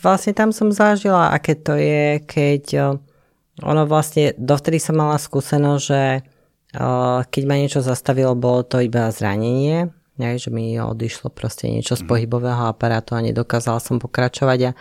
vlastne 0.00 0.32
tam 0.36 0.52
som 0.52 0.72
zažila, 0.72 1.32
aké 1.32 1.56
to 1.56 1.76
je, 1.76 2.20
keď 2.24 2.64
ono 3.64 3.82
vlastne, 3.88 4.36
dovtedy 4.36 4.76
som 4.76 5.00
mala 5.00 5.16
skúsenosť, 5.16 5.82
že 5.84 6.02
keď 7.24 7.42
ma 7.48 7.56
niečo 7.56 7.80
zastavilo, 7.80 8.36
bolo 8.36 8.60
to 8.68 8.84
iba 8.84 9.08
zranenie, 9.08 9.88
ne, 10.20 10.30
že 10.36 10.52
mi 10.52 10.76
odišlo 10.76 11.32
proste 11.32 11.68
niečo 11.72 11.96
z 11.96 12.04
mhm. 12.04 12.08
pohybového 12.08 12.64
aparátu 12.68 13.16
a 13.16 13.24
nedokázala 13.24 13.80
som 13.80 13.96
pokračovať 13.96 14.72
a 14.72 14.76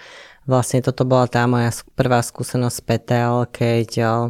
Vlastne 0.46 0.86
toto 0.86 1.10
bola 1.10 1.26
tá 1.26 1.50
moja 1.50 1.74
prvá 1.98 2.22
skúsenosť 2.22 2.86
PTL, 2.86 3.50
keď 3.50 3.90
o, 4.06 4.22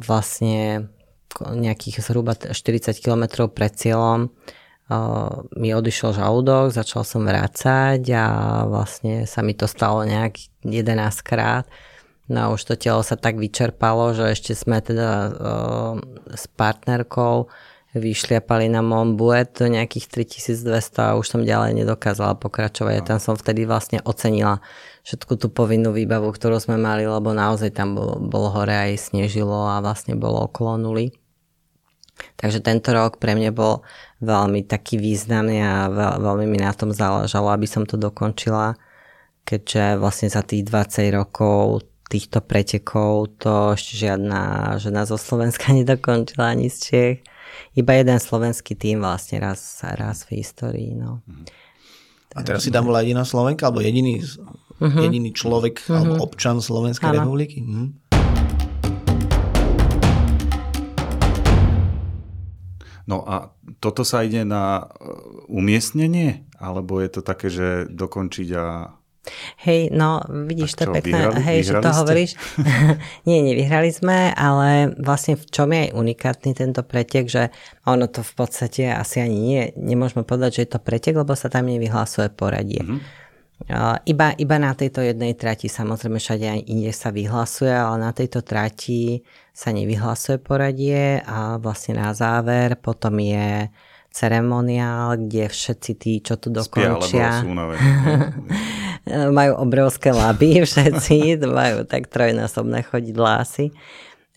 vlastne 0.00 0.88
nejakých 1.36 2.00
zhruba 2.00 2.32
40 2.32 2.96
km 2.96 3.44
pred 3.52 3.76
cieľom 3.76 4.32
o, 4.32 4.32
mi 5.60 5.68
odišiel 5.68 6.16
žalúdok, 6.16 6.72
začal 6.72 7.04
som 7.04 7.28
vrácať 7.28 8.00
a 8.16 8.26
vlastne 8.64 9.28
sa 9.28 9.44
mi 9.44 9.52
to 9.52 9.68
stalo 9.68 10.00
nejak 10.08 10.40
11 10.64 11.20
krát. 11.20 11.68
No 12.24 12.56
už 12.56 12.64
to 12.64 12.80
telo 12.80 13.04
sa 13.04 13.20
tak 13.20 13.36
vyčerpalo, 13.36 14.16
že 14.16 14.32
ešte 14.32 14.56
sme 14.56 14.80
teda 14.80 15.10
o, 15.12 15.28
s 16.32 16.48
partnerkou 16.48 17.52
vyšliapali 17.94 18.66
na 18.66 18.82
Montbuet 18.82 19.54
do 19.54 19.70
nejakých 19.70 20.26
3200 20.26 21.14
a 21.14 21.16
už 21.16 21.26
som 21.30 21.40
ďalej 21.46 21.78
nedokázala 21.78 22.34
pokračovať. 22.42 22.94
A 22.98 23.06
tam 23.06 23.18
som 23.22 23.38
vtedy 23.38 23.70
vlastne 23.70 24.02
ocenila 24.02 24.58
všetku 25.06 25.38
tú 25.38 25.46
povinnú 25.46 25.94
výbavu, 25.94 26.34
ktorú 26.34 26.58
sme 26.58 26.74
mali, 26.74 27.06
lebo 27.06 27.30
naozaj 27.30 27.70
tam 27.70 27.94
bolo, 27.94 28.18
bolo 28.18 28.50
hore 28.50 28.74
aj 28.74 29.14
snežilo 29.14 29.70
a 29.70 29.78
vlastne 29.78 30.18
bolo 30.18 30.42
okolo 30.50 30.74
nuly. 30.74 31.14
Takže 32.34 32.62
tento 32.62 32.90
rok 32.94 33.22
pre 33.22 33.38
mňa 33.38 33.50
bol 33.54 33.86
veľmi 34.22 34.66
taký 34.66 34.98
významný 34.98 35.62
a 35.62 35.90
veľ, 35.90 36.12
veľmi 36.18 36.46
mi 36.50 36.58
na 36.62 36.74
tom 36.74 36.90
záležalo, 36.90 37.50
aby 37.54 37.66
som 37.66 37.86
to 37.86 37.94
dokončila, 37.94 38.74
keďže 39.46 39.98
vlastne 40.02 40.30
za 40.30 40.42
tých 40.42 40.66
20 40.66 41.14
rokov 41.14 41.86
týchto 42.06 42.38
pretekov 42.44 43.34
to 43.42 43.74
ešte 43.74 44.06
žiadna 44.06 44.74
žena 44.78 45.02
zo 45.08 45.18
Slovenska 45.18 45.72
nedokončila 45.78 46.54
ani 46.54 46.70
z 46.70 46.78
Čech 46.78 47.33
iba 47.74 47.92
jeden 47.94 48.18
slovenský 48.18 48.74
tým 48.78 49.02
vlastne 49.02 49.42
raz, 49.42 49.82
raz 49.82 50.26
v 50.26 50.40
histórii. 50.40 50.94
No. 50.94 51.20
A 52.34 52.42
teraz 52.42 52.66
si 52.66 52.74
tam 52.74 52.90
bola 52.90 53.02
jediná 53.06 53.22
Slovenka, 53.22 53.70
alebo 53.70 53.78
jediný, 53.82 54.18
uh-huh. 54.18 55.02
jediný 55.06 55.30
človek, 55.30 55.86
uh-huh. 55.86 55.94
alebo 55.94 56.14
občan 56.26 56.58
Slovenskej 56.58 57.14
ano. 57.14 57.16
republiky? 57.22 57.62
Uh-huh. 57.62 57.94
No 63.04 63.20
a 63.28 63.52
toto 63.84 64.00
sa 64.00 64.24
ide 64.24 64.48
na 64.48 64.88
umiestnenie? 65.46 66.48
Alebo 66.56 67.04
je 67.04 67.10
to 67.12 67.20
také, 67.20 67.52
že 67.52 67.84
dokončiť 67.92 68.48
a 68.56 68.96
Hej, 69.64 69.88
no 69.92 70.20
vidíš, 70.28 70.76
to 70.76 70.84
je 70.84 71.00
pekné, 71.00 71.24
vyhrali, 71.24 71.40
hej, 71.40 71.58
vyhrali 71.64 71.64
že 71.64 71.72
to 71.80 71.90
ste? 71.90 71.98
hovoríš. 72.00 72.30
Nie, 73.28 73.38
nevyhrali 73.40 73.90
sme, 73.90 74.18
ale 74.36 74.92
vlastne 75.00 75.40
v 75.40 75.44
čom 75.48 75.72
je 75.72 75.88
aj 75.88 75.90
unikátny 75.96 76.50
tento 76.52 76.84
pretek, 76.84 77.24
že 77.28 77.48
ono 77.88 78.04
to 78.08 78.20
v 78.20 78.32
podstate 78.36 78.92
asi 78.92 79.24
ani 79.24 79.38
nie, 79.40 79.62
nemôžeme 79.80 80.28
povedať, 80.28 80.60
že 80.60 80.62
je 80.68 80.70
to 80.76 80.80
pretek, 80.80 81.16
lebo 81.16 81.32
sa 81.32 81.48
tam 81.48 81.68
nevyhlasuje 81.68 82.28
poradie. 82.36 82.84
Mm-hmm. 82.84 83.24
Uh, 83.64 83.96
iba, 84.04 84.34
iba 84.36 84.56
na 84.60 84.76
tejto 84.76 85.00
jednej 85.00 85.32
trati, 85.38 85.70
samozrejme 85.70 86.20
všade 86.20 86.44
aj 86.44 86.60
inde 86.68 86.92
sa 86.92 87.08
vyhlasuje, 87.08 87.72
ale 87.72 87.96
na 88.02 88.12
tejto 88.12 88.44
trati 88.44 89.24
sa 89.54 89.72
nevyhlasuje 89.72 90.42
poradie 90.42 91.22
a 91.24 91.56
vlastne 91.56 91.96
na 91.96 92.12
záver 92.12 92.76
potom 92.76 93.14
je 93.22 93.70
ceremoniál, 94.14 95.18
kde 95.18 95.50
všetci 95.50 95.92
tí, 95.98 96.22
čo 96.22 96.38
tu 96.38 96.54
dokončia, 96.54 97.42
majú 99.34 99.52
obrovské 99.58 100.14
laby 100.14 100.62
všetci, 100.70 101.42
majú 101.42 101.82
tak 101.82 102.06
trojnásobné 102.06 102.86
chodidlá 102.86 103.42
asi. 103.42 103.74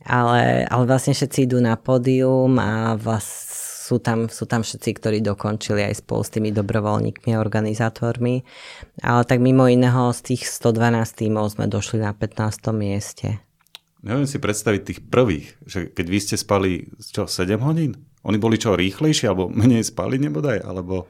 Ale, 0.08 0.66
ale 0.66 0.84
vlastne 0.88 1.13
všetci 1.13 1.46
idú 1.46 1.62
na 1.62 1.78
pódium 1.78 2.58
a 2.58 2.96
vás, 2.98 3.28
sú, 3.86 4.00
tam, 4.02 4.32
sú 4.32 4.48
tam 4.48 4.63
všetci, 4.66 4.90
ktorí 4.98 5.20
dokončili 5.22 5.84
aj 5.84 6.02
spolu 6.02 6.22
s 6.24 6.32
tými 6.32 6.50
dobrovoľníkmi 6.56 7.36
a 7.36 7.42
organizátormi. 7.44 8.42
Ale 9.04 9.22
tak 9.28 9.44
mimo 9.44 9.68
iného 9.68 10.10
z 10.16 10.34
tých 10.34 10.48
112 10.48 11.12
tímov 11.12 11.54
sme 11.54 11.68
došli 11.68 12.02
na 12.02 12.16
15. 12.16 12.72
mieste. 12.72 13.44
Neviem 14.00 14.30
si 14.30 14.40
predstaviť 14.40 14.82
tých 14.86 15.00
prvých, 15.12 15.60
že 15.68 15.92
keď 15.92 16.06
vy 16.08 16.20
ste 16.24 16.36
spali 16.40 16.72
čo, 17.02 17.28
7 17.28 17.60
hodín? 17.60 18.07
Oni 18.28 18.38
boli 18.38 18.60
čo, 18.60 18.76
rýchlejšie, 18.76 19.32
alebo 19.32 19.48
menej 19.48 19.88
spali 19.88 20.20
nebodaj, 20.20 20.60
alebo... 20.62 21.08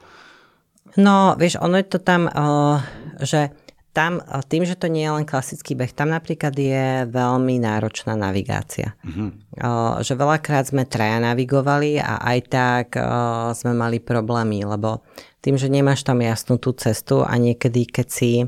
No, 0.97 1.33
vieš, 1.37 1.57
ono 1.57 1.81
je 1.81 1.87
to 1.89 1.99
tam, 2.01 2.29
uh, 2.29 2.81
že 3.21 3.49
tam, 3.97 4.21
tým, 4.45 4.61
že 4.61 4.77
to 4.77 4.85
nie 4.93 5.09
je 5.09 5.15
len 5.17 5.25
klasický 5.25 5.73
beh, 5.73 5.89
tam 5.89 6.13
napríklad 6.13 6.53
je 6.53 7.09
veľmi 7.09 7.57
náročná 7.57 8.13
navigácia. 8.13 8.93
Uh, 9.01 9.97
že 10.05 10.13
veľakrát 10.13 10.69
sme 10.69 10.85
traja 10.85 11.17
navigovali 11.17 11.97
a 11.97 12.21
aj 12.21 12.39
tak 12.45 12.87
sme 13.57 13.73
mali 13.73 13.97
problémy, 13.97 14.61
lebo 14.69 15.01
tým, 15.41 15.57
že 15.57 15.73
nemáš 15.73 16.05
tam 16.05 16.21
jasnú 16.21 16.61
tú 16.61 16.77
cestu 16.77 17.25
a 17.25 17.33
niekedy, 17.41 17.89
keď 17.89 18.07
si 18.13 18.45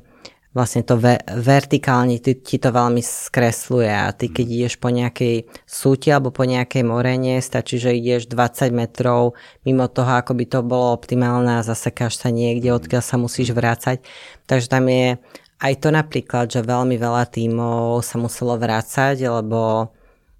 vlastne 0.49 0.81
to 0.81 0.97
ve- 0.97 1.21
vertikálne 1.29 2.17
ti, 2.17 2.33
ti 2.33 2.57
to 2.57 2.73
veľmi 2.73 3.05
skresluje 3.05 3.89
a 3.89 4.09
ty 4.09 4.33
keď 4.33 4.45
ideš 4.49 4.75
po 4.81 4.89
nejakej 4.89 5.45
súti 5.69 6.09
alebo 6.09 6.33
po 6.33 6.41
nejakej 6.41 6.81
morene, 6.81 7.37
stačí, 7.37 7.77
že 7.77 7.93
ideš 7.93 8.25
20 8.25 8.73
metrov 8.73 9.37
mimo 9.61 9.85
toho, 9.85 10.09
ako 10.17 10.33
by 10.33 10.45
to 10.49 10.59
bolo 10.65 10.89
optimálne 10.89 11.61
a 11.61 11.65
zasekáš 11.65 12.17
sa 12.17 12.33
niekde, 12.33 12.73
odkiaľ 12.73 13.03
sa 13.05 13.21
musíš 13.21 13.53
vrácať. 13.53 14.01
Takže 14.49 14.67
tam 14.73 14.89
je 14.89 15.21
aj 15.59 15.73
to 15.85 15.89
napríklad, 15.93 16.49
že 16.49 16.65
veľmi 16.65 16.97
veľa 16.97 17.29
tímov 17.29 18.01
sa 18.01 18.17
muselo 18.17 18.57
vrácať, 18.57 19.21
lebo 19.21 19.93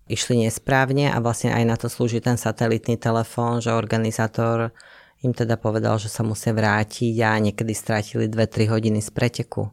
išli 0.10 0.42
nesprávne 0.42 1.14
a 1.14 1.22
vlastne 1.22 1.54
aj 1.54 1.64
na 1.70 1.76
to 1.78 1.86
slúži 1.86 2.18
ten 2.18 2.34
satelitný 2.34 2.98
telefón, 2.98 3.62
že 3.62 3.70
organizátor 3.70 4.74
im 5.22 5.36
teda 5.38 5.60
povedal, 5.60 6.02
že 6.02 6.10
sa 6.10 6.26
musia 6.26 6.50
vrátiť 6.56 7.14
a 7.22 7.38
niekedy 7.38 7.76
strátili 7.78 8.26
2-3 8.26 8.74
hodiny 8.74 9.04
z 9.06 9.12
preteku 9.14 9.70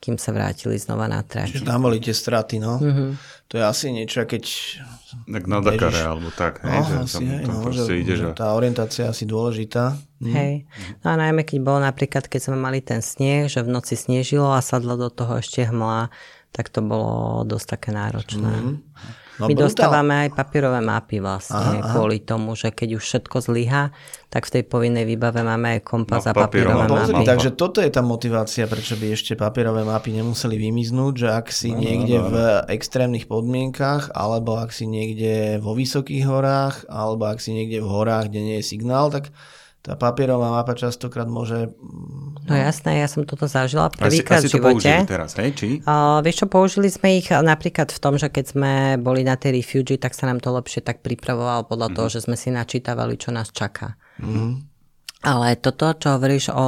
kým 0.00 0.16
sa 0.16 0.32
vrátili 0.32 0.80
znova 0.80 1.04
na 1.04 1.20
trať. 1.20 1.60
Čiže 1.60 1.68
tam 1.68 1.84
boli 1.84 2.00
tie 2.00 2.16
straty, 2.16 2.56
no. 2.56 2.80
Mm-hmm. 2.80 3.10
To 3.52 3.54
je 3.60 3.64
asi 3.68 3.86
niečo, 3.92 4.24
keď... 4.24 4.44
Tak 5.28 5.44
na 5.44 5.60
Dakare, 5.60 6.00
alebo 6.00 6.32
tak. 6.32 6.64
Hej, 6.64 6.80
no, 6.80 6.88
že 6.88 6.96
asi, 7.04 7.24
hej, 7.28 7.44
no, 7.44 7.54
že, 7.68 7.94
ide, 8.00 8.14
že... 8.16 8.24
Tá 8.32 8.56
orientácia 8.56 9.04
je 9.04 9.12
asi 9.12 9.24
dôležitá. 9.28 10.00
Mm. 10.24 10.32
Hej. 10.32 10.52
No 11.04 11.06
a 11.12 11.16
najmä, 11.20 11.44
keď 11.44 11.58
bolo 11.60 11.84
napríklad, 11.84 12.32
keď 12.32 12.40
sme 12.48 12.56
mali 12.56 12.80
ten 12.80 13.04
sneh, 13.04 13.50
že 13.52 13.60
v 13.60 13.76
noci 13.76 13.92
snežilo 13.92 14.48
a 14.48 14.64
sadlo 14.64 14.96
do 14.96 15.12
toho 15.12 15.36
ešte 15.36 15.68
hmla, 15.68 16.08
tak 16.54 16.72
to 16.72 16.80
bolo 16.80 17.44
dosť 17.44 17.66
také 17.76 17.90
náročné. 17.92 18.48
Mm. 18.48 18.80
No, 19.40 19.48
My 19.48 19.56
brutál. 19.56 19.72
dostávame 19.72 20.14
aj 20.28 20.30
papierové 20.36 20.80
mapy 20.84 21.16
vlastne 21.24 21.80
aha, 21.80 21.96
kvôli 21.96 22.20
tomu, 22.20 22.52
že 22.52 22.68
keď 22.68 23.00
už 23.00 23.02
všetko 23.08 23.36
zlyha, 23.40 23.88
tak 24.28 24.44
v 24.44 24.60
tej 24.60 24.64
povinnej 24.68 25.08
výbave 25.08 25.40
máme 25.40 25.80
aj 25.80 25.80
kompas 25.80 26.28
no, 26.28 26.36
a 26.36 26.44
papierové 26.44 26.84
no, 26.84 27.00
mapy. 27.00 27.24
Takže 27.24 27.56
toto 27.56 27.80
je 27.80 27.88
tá 27.88 28.04
motivácia, 28.04 28.68
prečo 28.68 29.00
by 29.00 29.16
ešte 29.16 29.32
papierové 29.40 29.80
mapy 29.80 30.12
nemuseli 30.12 30.60
vymiznúť, 30.60 31.14
že 31.16 31.28
ak 31.32 31.46
si 31.48 31.72
no, 31.72 31.80
niekde 31.80 32.16
no, 32.20 32.24
no. 32.24 32.30
v 32.30 32.36
extrémnych 32.68 33.24
podmienkach, 33.24 34.12
alebo 34.12 34.60
ak 34.60 34.76
si 34.76 34.84
niekde 34.84 35.56
vo 35.64 35.72
vysokých 35.72 36.28
horách, 36.28 36.84
alebo 36.92 37.24
ak 37.24 37.40
si 37.40 37.56
niekde 37.56 37.80
v 37.80 37.88
horách, 37.88 38.28
kde 38.28 38.40
nie 38.44 38.56
je 38.60 38.68
signál, 38.76 39.08
tak 39.08 39.32
tá 39.80 39.96
papierová 39.96 40.52
mapa 40.52 40.76
častokrát 40.76 41.24
môže... 41.24 41.72
No 42.44 42.52
jasné, 42.52 43.00
ja 43.00 43.08
som 43.08 43.24
toto 43.24 43.48
zažila 43.48 43.88
prvýkrát 43.88 44.44
v 44.44 44.52
živote. 44.52 44.84
To 44.84 45.08
teraz, 45.08 45.32
hej? 45.40 45.56
Či? 45.56 45.68
Uh, 45.88 46.20
vieš 46.20 46.44
čo, 46.44 46.46
použili 46.52 46.92
sme 46.92 47.16
ich 47.16 47.32
napríklad 47.32 47.88
v 47.88 47.98
tom, 48.00 48.20
že 48.20 48.28
keď 48.28 48.44
sme 48.44 48.72
boli 49.00 49.24
na 49.24 49.40
tej 49.40 49.56
refugi, 49.56 49.96
tak 49.96 50.12
sa 50.12 50.28
nám 50.28 50.44
to 50.44 50.52
lepšie 50.52 50.84
tak 50.84 51.00
pripravovalo 51.00 51.64
podľa 51.64 51.88
mm-hmm. 51.88 51.96
toho, 51.96 52.08
že 52.12 52.20
sme 52.28 52.36
si 52.36 52.52
načítavali, 52.52 53.16
čo 53.16 53.32
nás 53.32 53.48
čaká. 53.48 53.96
Mm-hmm. 54.20 54.68
Ale 55.20 55.56
toto, 55.60 55.96
čo 55.96 56.16
hovoríš 56.16 56.52
o, 56.52 56.66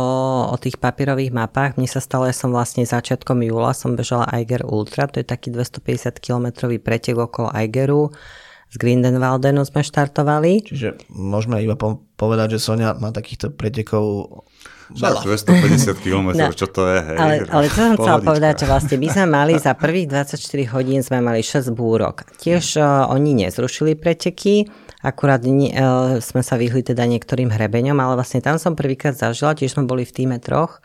o 0.52 0.56
tých 0.60 0.76
papierových 0.76 1.32
mapách, 1.32 1.80
mne 1.80 1.88
sa 1.88 2.04
stalo, 2.04 2.28
ja 2.28 2.36
som 2.36 2.52
vlastne 2.52 2.84
začiatkom 2.84 3.40
júla 3.44 3.72
som 3.72 3.96
bežala 3.96 4.28
Eiger 4.28 4.64
Ultra, 4.64 5.08
to 5.08 5.20
je 5.20 5.26
taký 5.28 5.48
250 5.52 6.20
km 6.20 6.68
pretek 6.80 7.16
okolo 7.16 7.48
Eigeru 7.52 8.12
z 8.72 8.76
Grindenwaldenu 8.80 9.60
sme 9.68 9.84
štartovali. 9.84 10.64
Čiže 10.64 11.12
môžeme 11.12 11.60
iba 11.60 11.76
povedať, 12.16 12.56
že 12.56 12.58
Sonia 12.64 12.96
má 12.96 13.12
takýchto 13.12 13.52
pretekov 13.52 14.40
Veľa. 14.92 15.24
250 15.24 16.04
km, 16.04 16.36
no, 16.36 16.52
čo 16.52 16.68
to 16.68 16.84
je? 16.84 17.00
Hej, 17.00 17.16
ale, 17.16 17.34
ale 17.48 17.64
čo 17.72 17.80
som 17.80 17.96
chcela 17.96 18.20
povedať, 18.20 18.54
že 18.60 18.66
vlastne 18.68 18.96
my 19.00 19.08
sme 19.08 19.24
mali 19.24 19.56
za 19.56 19.72
prvých 19.72 20.08
24 20.28 20.36
hodín 20.76 21.00
sme 21.00 21.24
mali 21.24 21.40
6 21.40 21.72
búrok. 21.72 22.28
Tiež 22.36 22.76
uh, 22.76 23.08
oni 23.08 23.46
nezrušili 23.46 23.96
preteky, 23.96 24.68
akurát 25.00 25.40
uh, 25.40 26.20
sme 26.20 26.44
sa 26.44 26.60
vyhli 26.60 26.84
teda 26.84 27.08
niektorým 27.08 27.48
hrebeňom, 27.48 27.96
ale 27.96 28.20
vlastne 28.20 28.44
tam 28.44 28.60
som 28.60 28.76
prvýkrát 28.76 29.16
zažila, 29.16 29.56
tiež 29.56 29.72
sme 29.72 29.88
boli 29.88 30.04
v 30.04 30.12
týme 30.12 30.36
troch 30.44 30.84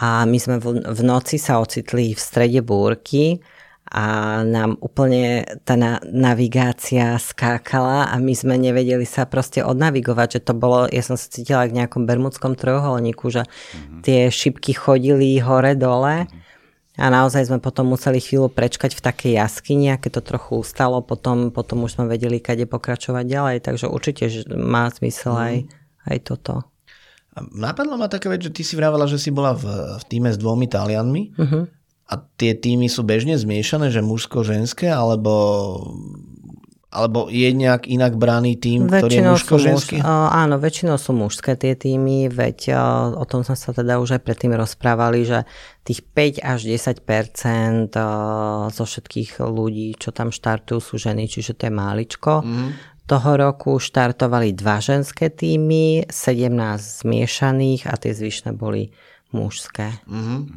a 0.00 0.24
my 0.24 0.38
sme 0.40 0.56
v, 0.56 0.80
v 0.88 1.00
noci 1.04 1.36
sa 1.36 1.60
ocitli 1.60 2.16
v 2.16 2.20
strede 2.20 2.64
búrky 2.64 3.44
a 3.88 4.04
nám 4.44 4.76
úplne 4.84 5.48
tá 5.64 5.74
navigácia 6.04 7.16
skákala 7.16 8.12
a 8.12 8.20
my 8.20 8.36
sme 8.36 8.60
nevedeli 8.60 9.08
sa 9.08 9.24
proste 9.24 9.64
odnavigovať, 9.64 10.28
že 10.38 10.40
to 10.44 10.52
bolo, 10.52 10.84
ja 10.92 11.00
som 11.00 11.16
sa 11.16 11.32
cítila 11.32 11.64
v 11.64 11.80
nejakom 11.80 12.04
bermudskom 12.04 12.52
trojuholníku, 12.52 13.32
že 13.32 13.48
mm-hmm. 13.48 14.00
tie 14.04 14.28
šipky 14.28 14.76
chodili 14.76 15.40
hore-dole 15.40 16.28
a 16.98 17.04
naozaj 17.08 17.48
sme 17.48 17.64
potom 17.64 17.88
museli 17.88 18.20
chvíľu 18.20 18.52
prečkať 18.52 18.92
v 18.92 19.04
takej 19.08 19.32
jaskyni 19.40 19.94
a 19.94 20.00
keď 20.02 20.20
to 20.20 20.36
trochu 20.36 20.52
ustalo, 20.60 21.00
potom, 21.00 21.48
potom 21.48 21.88
už 21.88 21.96
sme 21.96 22.10
vedeli, 22.10 22.44
kade 22.44 22.68
pokračovať 22.68 23.24
ďalej, 23.24 23.56
takže 23.64 23.86
určite 23.88 24.28
má 24.52 24.92
zmysel 24.92 25.32
mm. 25.32 25.44
aj, 25.46 25.54
aj 26.12 26.18
toto. 26.28 26.54
Napadla 27.38 27.94
ma 27.94 28.10
taká 28.10 28.26
vec, 28.34 28.42
že 28.42 28.50
ty 28.50 28.66
si 28.66 28.74
vravela, 28.74 29.06
že 29.06 29.14
si 29.14 29.30
bola 29.30 29.54
v, 29.54 29.64
v 29.96 30.04
týme 30.10 30.26
s 30.34 30.38
dvomi 30.42 30.66
Talianmi. 30.66 31.22
Uh-huh. 31.38 31.70
A 32.08 32.14
tie 32.40 32.56
týmy 32.56 32.88
sú 32.88 33.04
bežne 33.04 33.36
zmiešané, 33.36 33.92
že 33.92 34.00
mužsko-ženské, 34.00 34.88
alebo, 34.88 35.36
alebo 36.88 37.28
je 37.28 37.52
nejak 37.52 37.84
inak 37.84 38.16
braný 38.16 38.56
tým, 38.56 38.88
ktorý 38.88 39.12
je 39.12 39.24
mužsko-ženský? 39.28 39.96
Muž, 40.00 40.08
áno, 40.32 40.56
väčšinou 40.56 40.96
sú 40.96 41.12
mužské 41.12 41.52
tie 41.60 41.76
týmy, 41.76 42.32
veď 42.32 42.80
o 43.12 43.24
tom 43.28 43.44
sme 43.44 43.60
sa 43.60 43.76
teda 43.76 44.00
už 44.00 44.16
aj 44.16 44.22
predtým 44.24 44.56
rozprávali, 44.56 45.28
že 45.28 45.44
tých 45.84 46.00
5 46.00 46.48
až 46.48 46.60
10 46.64 46.96
uh, 46.96 48.72
zo 48.72 48.84
všetkých 48.88 49.44
ľudí, 49.44 49.92
čo 50.00 50.08
tam 50.08 50.32
štartujú, 50.32 50.80
sú 50.80 50.96
ženy, 50.96 51.28
čiže 51.28 51.60
to 51.60 51.68
je 51.68 51.72
máličko. 51.76 52.40
Mm. 52.40 52.72
Toho 53.04 53.30
roku 53.36 53.76
štartovali 53.76 54.56
dva 54.56 54.80
ženské 54.80 55.28
týmy, 55.28 56.08
17 56.08 57.04
zmiešaných 57.04 57.84
a 57.84 58.00
tie 58.00 58.16
zvyšné 58.16 58.56
boli 58.56 58.96
mužské. 59.30 59.92
Uh-huh. 60.08 60.48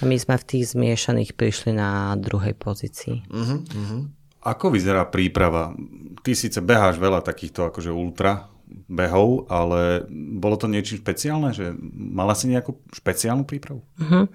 A 0.00 0.02
my 0.02 0.16
sme 0.18 0.34
v 0.34 0.44
tých 0.44 0.74
zmiešaných 0.74 1.38
prišli 1.38 1.74
na 1.74 2.14
druhej 2.18 2.58
pozícii. 2.58 3.22
Uh-huh. 3.30 3.62
Uh-huh. 3.62 4.00
Ako 4.42 4.70
vyzerá 4.70 5.06
príprava? 5.06 5.74
Ty 6.22 6.32
síce 6.34 6.58
beháš 6.62 6.98
veľa 6.98 7.22
takýchto 7.22 7.70
akože 7.70 7.90
ultra 7.90 8.50
behov, 8.66 9.46
ale 9.46 10.10
bolo 10.10 10.58
to 10.58 10.66
niečo 10.66 10.98
špeciálne? 10.98 11.54
Že 11.54 11.78
mala 11.94 12.34
si 12.34 12.50
nejakú 12.50 12.82
špeciálnu 12.90 13.46
prípravu? 13.46 13.86
Uh-huh. 13.98 14.26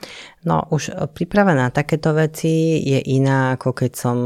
No 0.47 0.67
už 0.71 0.95
príprava 1.11 1.51
na 1.51 1.67
takéto 1.67 2.15
veci 2.15 2.79
je 2.79 2.99
iná, 3.11 3.59
ako 3.59 3.75
keď 3.75 3.91
som 3.91 4.17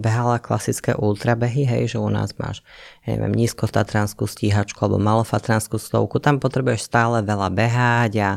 behala 0.00 0.36
klasické 0.40 0.92
ultrabehy, 0.92 1.64
hej, 1.64 1.96
že 1.96 1.98
u 2.00 2.08
nás 2.12 2.36
máš 2.36 2.60
ja 3.04 3.16
neviem, 3.16 3.36
nízkotatranskú 3.36 4.24
stíhačku 4.24 4.80
alebo 4.80 5.00
malofatranskú 5.00 5.76
stovku, 5.76 6.20
tam 6.20 6.40
potrebuješ 6.40 6.88
stále 6.88 7.20
veľa 7.20 7.48
behať 7.52 8.12
a 8.20 8.30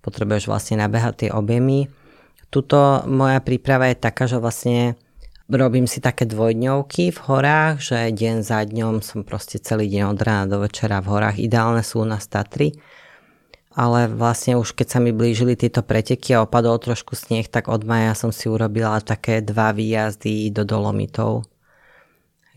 potrebuješ 0.00 0.48
vlastne 0.48 0.80
nabehať 0.80 1.14
tie 1.26 1.30
objemy. 1.34 1.90
Tuto 2.48 3.04
moja 3.04 3.42
príprava 3.44 3.92
je 3.92 4.00
taká, 4.00 4.24
že 4.24 4.40
vlastne 4.40 4.96
robím 5.48 5.88
si 5.88 6.00
také 6.00 6.24
dvojdňovky 6.24 7.12
v 7.12 7.18
horách, 7.28 7.80
že 7.80 8.12
deň 8.12 8.36
za 8.44 8.64
dňom 8.64 9.00
som 9.00 9.24
proste 9.24 9.60
celý 9.60 9.88
deň 9.88 10.02
od 10.12 10.20
rána 10.20 10.44
do 10.48 10.58
večera 10.64 11.00
v 11.00 11.10
horách. 11.12 11.36
Ideálne 11.40 11.84
sú 11.84 12.04
u 12.04 12.06
nás 12.08 12.24
Tatry, 12.28 12.76
ale 13.76 14.08
vlastne 14.08 14.56
už 14.56 14.76
keď 14.76 14.86
sa 14.86 14.98
mi 15.00 15.12
blížili 15.12 15.56
tieto 15.56 15.84
preteky 15.84 16.36
a 16.36 16.44
opadol 16.44 16.80
trošku 16.80 17.16
sneh, 17.16 17.48
tak 17.48 17.68
od 17.68 17.84
maja 17.84 18.16
som 18.16 18.32
si 18.32 18.48
urobila 18.48 19.00
také 19.00 19.40
dva 19.44 19.72
výjazdy 19.76 20.52
do 20.52 20.64
Dolomitov 20.64 21.48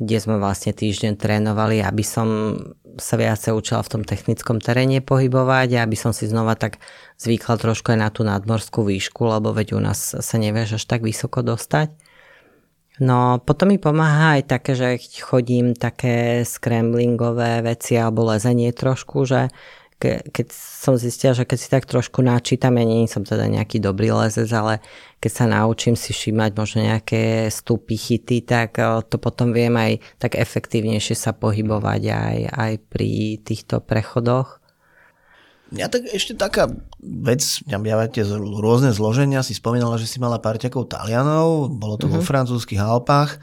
kde 0.02 0.18
sme 0.18 0.42
vlastne 0.42 0.74
týždeň 0.74 1.14
trénovali, 1.14 1.78
aby 1.86 2.02
som 2.02 2.58
sa 2.98 3.22
viacej 3.22 3.54
učila 3.54 3.86
v 3.86 3.92
tom 3.94 4.04
technickom 4.04 4.58
teréne 4.58 5.00
pohybovať 5.00 5.78
a 5.78 5.86
aby 5.86 5.94
som 5.94 6.10
si 6.10 6.26
znova 6.26 6.58
tak 6.58 6.82
zvykla 7.22 7.62
trošku 7.62 7.94
aj 7.94 8.00
na 8.02 8.10
tú 8.10 8.26
nadmorskú 8.26 8.82
výšku, 8.82 9.22
lebo 9.30 9.54
veď 9.54 9.78
u 9.78 9.80
nás 9.80 10.18
sa 10.18 10.36
nevieš 10.42 10.82
až 10.82 10.84
tak 10.90 11.06
vysoko 11.06 11.46
dostať. 11.46 11.94
No 13.02 13.42
potom 13.42 13.70
mi 13.70 13.78
pomáha 13.78 14.42
aj 14.42 14.44
také, 14.50 14.72
že 14.74 14.98
chodím 15.22 15.78
také 15.78 16.44
scramblingové 16.44 17.62
veci 17.62 17.96
alebo 17.96 18.26
lezenie 18.26 18.74
trošku, 18.74 19.24
že 19.30 19.54
ke, 20.02 20.26
keď 20.34 20.50
som 20.50 20.98
zistila, 20.98 21.38
že 21.38 21.46
keď 21.46 21.58
si 21.62 21.70
tak 21.70 21.86
trošku 21.86 22.26
načítam, 22.26 22.74
ja 22.82 22.86
nie 22.90 23.06
som 23.06 23.22
teda 23.22 23.46
nejaký 23.46 23.78
dobrý 23.78 24.10
lezec, 24.10 24.50
ale 24.50 24.82
keď 25.22 25.32
sa 25.32 25.46
naučím 25.46 25.94
si 25.94 26.10
všímať 26.10 26.58
možno 26.58 26.82
nejaké 26.82 27.54
stupy, 27.54 27.94
chyty, 27.94 28.42
tak 28.42 28.82
eh, 28.82 29.06
to 29.06 29.22
potom 29.22 29.54
viem 29.54 29.78
aj 29.78 30.02
tak 30.18 30.42
efektívnejšie 30.42 31.14
sa 31.14 31.38
pohybovať 31.38 32.02
aj, 32.10 32.38
aj 32.50 32.74
pri 32.90 33.38
týchto 33.46 33.86
prechodoch. 33.86 34.58
Ja 35.72 35.88
tak 35.88 36.04
ešte 36.12 36.36
taká 36.36 36.68
vec, 37.00 37.64
mňa 37.64 38.12
tie 38.12 38.28
rôzne 38.36 38.92
zloženia, 38.92 39.40
si 39.40 39.56
spomínala, 39.56 39.96
že 39.96 40.04
si 40.04 40.20
mala 40.20 40.36
parťakov 40.36 40.92
Talianov, 40.92 41.72
bolo 41.72 41.96
to 41.96 42.12
mm-hmm. 42.12 42.20
vo 42.20 42.22
mhm. 42.26 42.28
francúzských 42.28 42.82
Alpách. 42.82 43.40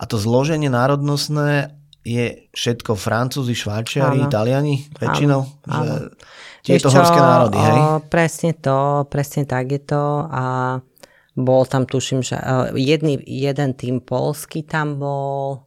A 0.00 0.08
to 0.08 0.16
zloženie 0.16 0.72
národnostné 0.72 1.79
je 2.00 2.48
všetko 2.56 2.96
Francúzi, 2.96 3.52
Švajčiari, 3.52 4.24
Italiani 4.24 4.88
väčšinou? 4.96 5.42
Áno, 5.68 6.08
že 6.64 6.80
tieto 6.80 6.88
horské 6.88 7.20
národy, 7.20 7.58
hej? 7.60 7.80
O, 7.80 8.00
presne 8.08 8.52
to, 8.56 9.04
presne 9.12 9.44
tak 9.44 9.68
je 9.68 9.80
to 9.84 10.04
a 10.28 10.44
bol 11.36 11.62
tam, 11.68 11.84
tuším, 11.84 12.24
že 12.24 12.36
uh, 12.36 12.72
jedný, 12.72 13.20
jeden 13.24 13.76
tým 13.76 14.00
polský 14.00 14.64
tam 14.64 14.96
bol 14.96 15.64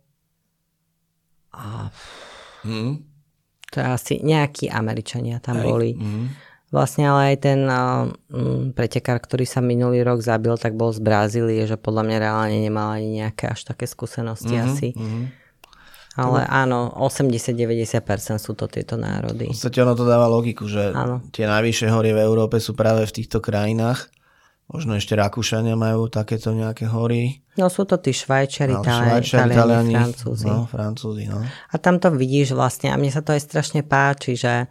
a 1.53 1.93
hmm. 2.65 2.93
to 3.69 3.75
je 3.77 3.85
asi 3.85 4.13
nejakí 4.25 4.73
Američania 4.73 5.37
tam 5.37 5.61
hej. 5.61 5.65
boli. 5.65 5.91
Hmm. 5.93 6.33
Vlastne 6.73 7.05
ale 7.05 7.37
aj 7.37 7.45
ten 7.45 7.69
uh, 7.69 8.09
pretekár, 8.73 9.21
ktorý 9.21 9.45
sa 9.45 9.61
minulý 9.61 10.01
rok 10.01 10.25
zabil, 10.25 10.57
tak 10.57 10.73
bol 10.73 10.89
z 10.89 11.05
Brazílie, 11.05 11.69
že 11.69 11.77
podľa 11.77 12.09
mňa 12.09 12.17
reálne 12.17 12.57
nemal 12.57 12.97
ani 12.97 13.21
nejaké 13.21 13.53
až 13.53 13.69
také 13.69 13.85
skúsenosti 13.85 14.57
mm-hmm, 14.57 14.73
asi. 14.73 14.89
Mm-hmm. 14.97 15.42
Ale 16.13 16.45
áno, 16.45 16.93
80-90% 16.93 18.37
sú 18.37 18.53
to 18.53 18.69
tieto 18.69 19.01
národy. 19.01 19.49
V 19.49 19.57
podstate 19.57 19.81
ono 19.81 19.97
to 19.97 20.05
dáva 20.05 20.29
logiku, 20.29 20.69
že 20.69 20.93
áno. 20.93 21.25
tie 21.33 21.49
najvyššie 21.49 21.89
hory 21.89 22.13
v 22.13 22.21
Európe 22.21 22.61
sú 22.61 22.77
práve 22.77 23.09
v 23.09 23.15
týchto 23.17 23.41
krajinách. 23.41 24.13
Možno 24.69 24.95
ešte 24.95 25.17
Rakúšania 25.17 25.73
majú 25.73 26.07
takéto 26.07 26.53
nejaké 26.53 26.87
hory. 26.87 27.43
No 27.57 27.67
sú 27.67 27.83
to 27.89 27.97
tí 27.97 28.13
Švajčari, 28.13 28.77
no, 28.77 28.85
Švajčari 28.85 29.53
Taliani, 29.53 29.93
Francúzi. 29.93 30.45
No, 30.47 30.69
Francúzi, 30.69 31.25
no. 31.27 31.41
A 31.43 31.75
tam 31.81 31.97
to 31.97 32.13
vidíš 32.13 32.53
vlastne 32.53 32.93
a 32.93 32.95
mne 32.95 33.11
sa 33.11 33.25
to 33.25 33.33
aj 33.33 33.41
strašne 33.43 33.81
páči, 33.83 34.37
že 34.37 34.69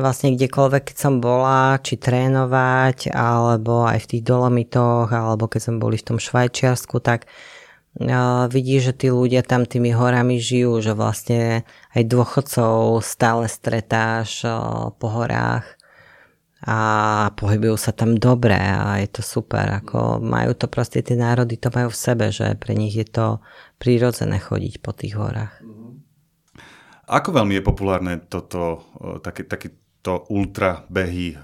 vlastne 0.00 0.36
kdekoľvek, 0.36 0.92
keď 0.92 0.96
som 0.96 1.18
bola, 1.18 1.80
či 1.80 1.96
trénovať, 1.96 3.12
alebo 3.12 3.88
aj 3.88 4.04
v 4.04 4.10
tých 4.16 4.22
Dolomitoch, 4.24 5.08
alebo 5.08 5.48
keď 5.48 5.60
sme 5.68 5.76
boli 5.80 5.96
v 5.96 6.06
tom 6.14 6.18
Švajčiarsku, 6.20 7.00
tak 7.00 7.28
vidíš, 8.52 8.92
že 8.92 8.94
tí 8.94 9.08
ľudia 9.08 9.40
tam 9.40 9.64
tými 9.64 9.96
horami 9.96 10.36
žijú, 10.36 10.84
že 10.84 10.92
vlastne 10.92 11.64
aj 11.96 12.02
dôchodcov 12.04 13.00
stále 13.00 13.48
stretáš 13.48 14.44
uh, 14.44 14.92
po 15.00 15.08
horách 15.08 15.64
a 16.66 16.78
pohybujú 17.36 17.76
sa 17.78 17.92
tam 17.92 18.16
dobre 18.16 18.56
a 18.56 19.00
je 19.00 19.08
to 19.08 19.22
super. 19.22 19.80
Ako 19.80 20.20
majú 20.20 20.52
to 20.56 20.68
proste, 20.68 21.04
tie 21.04 21.16
národy 21.16 21.56
to 21.56 21.72
majú 21.72 21.92
v 21.92 22.00
sebe, 22.00 22.26
že 22.32 22.56
pre 22.56 22.76
nich 22.76 22.96
je 22.96 23.06
to 23.06 23.40
prírodzené 23.80 24.40
chodiť 24.40 24.74
po 24.82 24.90
tých 24.92 25.16
horách. 25.16 25.62
Ako 27.06 27.30
veľmi 27.30 27.60
je 27.60 27.62
populárne 27.62 28.14
toto, 28.26 28.82
taký, 29.22 29.46
taký 29.46 29.68
to 30.02 30.26
ultra 30.30 30.86
behy 30.86 31.34
e, 31.34 31.36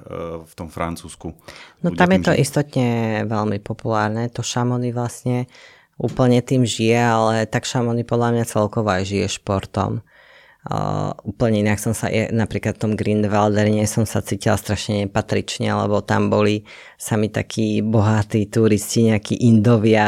v 0.43 0.53
tom 0.55 0.71
Francúzsku. 0.71 1.35
No 1.83 1.89
tam 1.95 2.15
je 2.15 2.21
to 2.23 2.33
že... 2.35 2.47
istotne 2.47 2.91
veľmi 3.27 3.59
populárne. 3.59 4.31
To 4.35 4.43
Šamony 4.43 4.95
vlastne 4.95 5.51
úplne 6.03 6.43
tým 6.43 6.67
žije, 6.67 6.99
ale 6.99 7.35
tak 7.47 7.63
Šamony 7.63 8.03
podľa 8.03 8.35
mňa 8.35 8.45
celkovo 8.51 8.91
aj 8.91 9.07
žije 9.07 9.27
športom. 9.31 10.03
Uh, 10.63 11.11
úplne 11.27 11.59
inak 11.59 11.83
som 11.83 11.91
sa, 11.91 12.07
napríklad 12.31 12.79
v 12.79 12.83
tom 12.87 12.93
Grindelwalderne 12.95 13.83
som 13.91 14.07
sa 14.07 14.23
cítila 14.23 14.55
strašne 14.55 15.03
nepatrične, 15.03 15.67
lebo 15.67 16.07
tam 16.07 16.31
boli 16.31 16.63
sami 16.95 17.35
takí 17.35 17.83
bohatí 17.83 18.47
turisti, 18.47 19.11
nejakí 19.11 19.43
Indovia, 19.43 20.07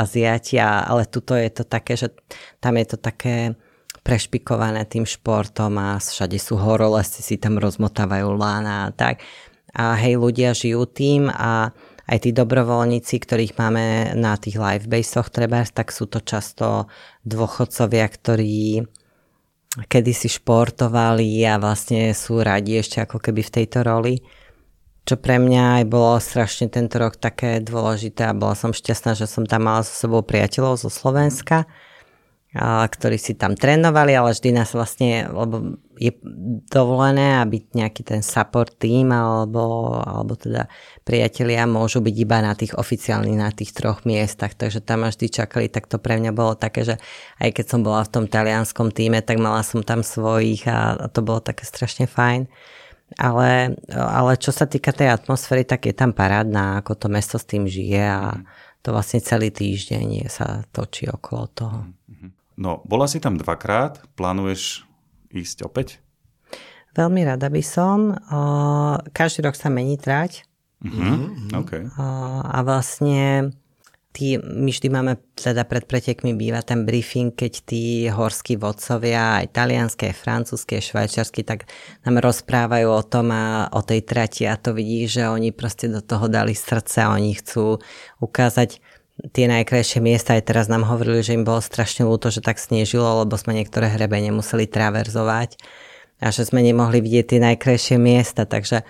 Aziatia, 0.00 0.80
ale 0.88 1.04
tuto 1.04 1.36
je 1.36 1.52
to 1.52 1.68
také, 1.68 2.00
že 2.00 2.08
tam 2.56 2.80
je 2.80 2.86
to 2.88 2.96
také 2.96 3.52
prešpikované 4.00 4.88
tým 4.88 5.04
športom 5.04 5.76
a 5.76 6.00
všade 6.00 6.40
sú 6.40 6.56
horolesci, 6.56 7.20
si 7.20 7.36
tam 7.36 7.60
rozmotávajú 7.60 8.32
lána 8.32 8.88
a 8.88 8.92
tak. 8.96 9.20
A 9.76 9.92
hej, 10.00 10.16
ľudia 10.16 10.56
žijú 10.56 10.88
tým 10.88 11.28
a 11.28 11.68
aj 12.08 12.18
tí 12.26 12.30
dobrovoľníci, 12.34 13.14
ktorých 13.22 13.54
máme 13.58 14.16
na 14.18 14.34
tých 14.34 14.58
live 14.58 14.86
baseoch 14.90 15.30
treba, 15.30 15.62
tak 15.66 15.94
sú 15.94 16.10
to 16.10 16.18
často 16.18 16.90
dôchodcovia, 17.22 18.06
ktorí 18.10 18.86
kedysi 19.88 20.28
športovali 20.28 21.46
a 21.48 21.56
vlastne 21.56 22.12
sú 22.12 22.42
radi 22.42 22.82
ešte 22.82 23.00
ako 23.00 23.22
keby 23.22 23.40
v 23.46 23.54
tejto 23.62 23.78
roli. 23.86 24.20
Čo 25.02 25.18
pre 25.18 25.38
mňa 25.42 25.82
aj 25.82 25.84
bolo 25.90 26.14
strašne 26.22 26.70
tento 26.70 26.98
rok 27.02 27.18
také 27.18 27.58
dôležité 27.58 28.30
a 28.30 28.36
bola 28.36 28.54
som 28.54 28.70
šťastná, 28.70 29.18
že 29.18 29.26
som 29.26 29.42
tam 29.48 29.66
mala 29.66 29.82
so 29.82 29.90
sebou 29.90 30.22
priateľov 30.22 30.78
zo 30.78 30.90
Slovenska. 30.92 31.66
Mm 31.66 31.91
ktorí 32.60 33.16
si 33.16 33.32
tam 33.32 33.56
trénovali, 33.56 34.12
ale 34.12 34.36
vždy 34.36 34.52
nás 34.52 34.76
vlastne, 34.76 35.24
lebo 35.24 35.80
je 35.96 36.12
dovolené, 36.68 37.40
aby 37.40 37.64
nejaký 37.72 38.04
ten 38.04 38.20
support 38.20 38.76
team 38.76 39.08
alebo, 39.08 39.96
alebo 40.04 40.36
teda 40.36 40.68
priatelia 41.00 41.64
môžu 41.64 42.04
byť 42.04 42.12
iba 42.12 42.44
na 42.44 42.52
tých 42.52 42.76
oficiálnych, 42.76 43.40
na 43.40 43.48
tých 43.56 43.72
troch 43.72 44.04
miestach, 44.04 44.52
takže 44.52 44.84
tam 44.84 45.08
až 45.08 45.16
vždy 45.16 45.28
čakali, 45.32 45.66
tak 45.72 45.88
to 45.88 45.96
pre 45.96 46.20
mňa 46.20 46.32
bolo 46.36 46.52
také, 46.52 46.84
že 46.84 47.00
aj 47.40 47.56
keď 47.56 47.64
som 47.72 47.80
bola 47.80 48.04
v 48.04 48.12
tom 48.20 48.24
talianskom 48.28 48.92
týme, 48.92 49.24
tak 49.24 49.40
mala 49.40 49.64
som 49.64 49.80
tam 49.80 50.04
svojich 50.04 50.68
a 50.68 51.08
to 51.08 51.24
bolo 51.24 51.40
také 51.40 51.64
strašne 51.64 52.04
fajn. 52.04 52.52
Ale, 53.16 53.76
ale 53.92 54.32
čo 54.40 54.52
sa 54.52 54.64
týka 54.64 54.92
tej 54.92 55.12
atmosféry, 55.12 55.64
tak 55.68 55.88
je 55.88 55.92
tam 55.96 56.16
parádna, 56.16 56.80
ako 56.80 56.96
to 56.96 57.06
mesto 57.12 57.36
s 57.36 57.48
tým 57.48 57.64
žije 57.64 58.04
a 58.08 58.40
to 58.84 58.92
vlastne 58.92 59.20
celý 59.24 59.48
týždeň 59.52 60.26
sa 60.28 60.64
točí 60.72 61.08
okolo 61.08 61.44
toho. 61.52 61.78
Mm-hmm. 62.08 62.41
No, 62.56 62.84
bola 62.84 63.08
si 63.08 63.18
tam 63.18 63.40
dvakrát, 63.40 64.04
plánuješ 64.16 64.84
ísť 65.32 65.64
opäť? 65.64 66.02
Veľmi 66.92 67.24
rada 67.24 67.48
by 67.48 67.62
som. 67.64 68.12
Každý 69.16 69.48
rok 69.48 69.56
sa 69.56 69.72
mení 69.72 69.96
trať. 69.96 70.44
Mm-hmm. 70.84 71.56
Okay. 71.64 71.88
A 72.52 72.58
vlastne 72.60 73.54
tí, 74.12 74.36
my 74.36 74.68
vždy 74.68 74.88
máme, 74.92 75.16
teda 75.32 75.64
pred 75.64 75.88
pretekmi 75.88 76.36
býva 76.36 76.60
ten 76.60 76.84
briefing, 76.84 77.32
keď 77.32 77.52
tí 77.64 78.06
horskí 78.12 78.60
vodcovia, 78.60 79.40
aj 79.40 79.56
talianské, 79.56 80.12
francúzske, 80.12 80.76
aj 80.78 80.92
švajčiarsky, 80.92 81.42
tak 81.48 81.64
nám 82.04 82.20
rozprávajú 82.20 82.88
o 82.92 83.02
tom 83.08 83.32
a 83.32 83.72
o 83.72 83.80
tej 83.80 84.04
trati 84.04 84.44
a 84.44 84.60
to 84.60 84.76
vidí, 84.76 85.08
že 85.08 85.24
oni 85.32 85.48
proste 85.54 85.88
do 85.88 86.04
toho 86.04 86.28
dali 86.28 86.52
srdce 86.52 87.08
a 87.08 87.16
oni 87.16 87.32
chcú 87.40 87.80
ukázať 88.20 88.84
tie 89.30 89.46
najkrajšie 89.46 90.02
miesta, 90.02 90.34
aj 90.34 90.50
teraz 90.50 90.66
nám 90.66 90.82
hovorili, 90.82 91.22
že 91.22 91.38
im 91.38 91.46
bolo 91.46 91.62
strašne 91.62 92.02
ľúto, 92.02 92.34
že 92.34 92.42
tak 92.42 92.58
snežilo, 92.58 93.22
lebo 93.22 93.38
sme 93.38 93.54
niektoré 93.54 93.86
hrebe 93.86 94.18
nemuseli 94.18 94.66
traverzovať 94.66 95.54
a 96.18 96.26
že 96.34 96.42
sme 96.42 96.66
nemohli 96.66 96.98
vidieť 96.98 97.26
tie 97.30 97.40
najkrajšie 97.42 97.96
miesta, 98.02 98.42
takže 98.42 98.82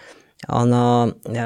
ono 0.48 1.12
e, 1.28 1.40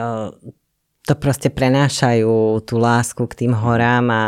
to 1.02 1.14
proste 1.18 1.50
prenášajú 1.50 2.62
tú 2.62 2.74
lásku 2.78 3.22
k 3.26 3.46
tým 3.46 3.52
horám 3.58 4.06
a 4.10 4.24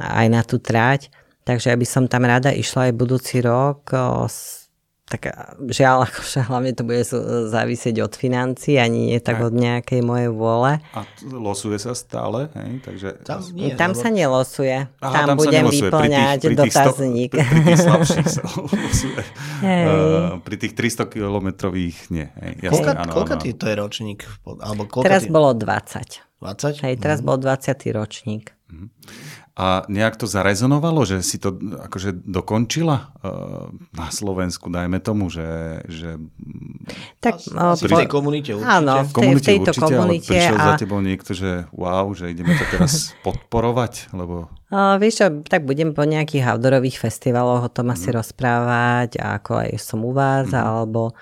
aj 0.00 0.26
na 0.32 0.40
tú 0.40 0.56
trať. 0.56 1.12
Takže 1.42 1.74
ja 1.74 1.76
by 1.76 1.86
som 1.88 2.04
tam 2.06 2.24
rada 2.24 2.54
išla 2.54 2.88
aj 2.88 2.96
budúci 2.96 3.42
rok 3.42 3.92
tak 5.02 5.28
žiaľ, 5.68 6.08
akože 6.08 6.48
hlavne 6.48 6.72
to 6.72 6.88
bude 6.88 7.04
závisieť 7.52 8.00
od 8.00 8.14
financií, 8.16 8.80
ani 8.80 9.12
nie 9.12 9.20
tak 9.20 9.44
od 9.44 9.52
nejakej 9.52 10.00
mojej 10.00 10.30
vôle. 10.32 10.80
A 10.96 11.04
losuje 11.26 11.76
sa 11.76 11.92
stále, 11.92 12.48
hej? 12.56 12.80
Takže... 12.80 13.08
Tam, 13.26 13.44
nie, 13.52 13.76
tam 13.76 13.92
lebo... 13.92 14.00
sa 14.00 14.08
nelosuje. 14.08 14.88
Aha, 15.04 15.12
tam, 15.12 15.26
tam 15.34 15.36
budem 15.36 15.68
vyplňať 15.68 16.38
pri 16.40 16.40
tých, 16.40 16.48
pri 16.48 16.54
tých 16.54 16.74
dotazník. 16.80 17.30
Sto, 17.30 17.42
pri, 17.42 17.50
pri 17.50 17.60
tých 17.60 17.80
slabších 17.82 18.28
sa 18.30 18.42
losuje. 18.62 19.22
Hey. 19.60 19.84
Uh, 19.84 20.40
pri 20.40 20.56
tých 20.56 20.72
300 20.78 21.12
kilometrových 21.12 21.96
nie. 22.08 22.26
Hej. 22.38 22.52
Jasne, 22.62 22.72
koľka, 22.72 22.92
áno, 22.96 23.12
koľka 23.12 23.34
áno. 23.36 23.52
to 23.52 23.64
je 23.68 23.74
ročník? 23.76 24.20
Alebo 24.48 24.82
koľka 24.88 25.06
teraz 25.12 25.22
tý... 25.26 25.34
bolo 25.34 25.50
20. 25.52 26.40
20? 26.40 26.84
Hej, 26.88 26.94
teraz 26.98 27.18
mm. 27.20 27.26
bol 27.26 27.36
20. 27.36 27.98
ročník. 27.98 28.44
Mm. 28.72 28.88
A 29.52 29.84
nejak 29.84 30.16
to 30.16 30.24
zarezonovalo, 30.24 31.04
že 31.04 31.20
si 31.20 31.36
to 31.36 31.52
akože 31.60 32.24
dokončila 32.24 33.12
uh, 33.20 33.68
na 33.92 34.08
Slovensku, 34.08 34.72
dajme 34.72 34.96
tomu, 34.96 35.28
že... 35.28 35.44
že 35.92 36.16
tak, 37.20 37.36
Asi 37.52 37.84
pri, 37.84 37.92
v 37.92 38.00
tej 38.00 38.08
komunite 38.08 38.50
určite. 38.56 38.72
Áno, 38.80 39.04
v, 39.04 39.12
tej, 39.12 39.12
komunite, 39.12 39.44
v 39.44 39.48
tejto 39.52 39.70
určite, 39.76 39.84
komunite. 39.84 40.32
Ale 40.32 40.40
prišiel 40.40 40.56
a... 40.56 40.64
za 40.64 40.72
tebou 40.80 41.00
niekto, 41.04 41.30
že 41.36 41.50
wow, 41.68 42.06
že 42.16 42.32
ideme 42.32 42.56
to 42.56 42.64
teraz 42.72 42.92
podporovať, 43.28 44.08
lebo... 44.16 44.48
Uh, 44.72 44.96
vieš 44.96 45.20
čo, 45.20 45.26
tak 45.44 45.68
budem 45.68 45.92
po 45.92 46.08
nejakých 46.08 46.48
outdoorových 46.56 46.96
festivaloch 46.96 47.68
o 47.68 47.74
tom 47.76 47.92
asi 47.92 48.08
mm. 48.08 48.16
rozprávať, 48.24 49.10
ako 49.20 49.68
aj 49.68 49.70
som 49.76 50.00
u 50.00 50.16
vás, 50.16 50.48
mm. 50.48 50.56
alebo 50.64 51.12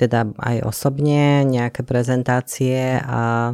teda 0.00 0.32
aj 0.32 0.64
osobne 0.64 1.44
nejaké 1.44 1.84
prezentácie 1.84 3.00
a 3.04 3.52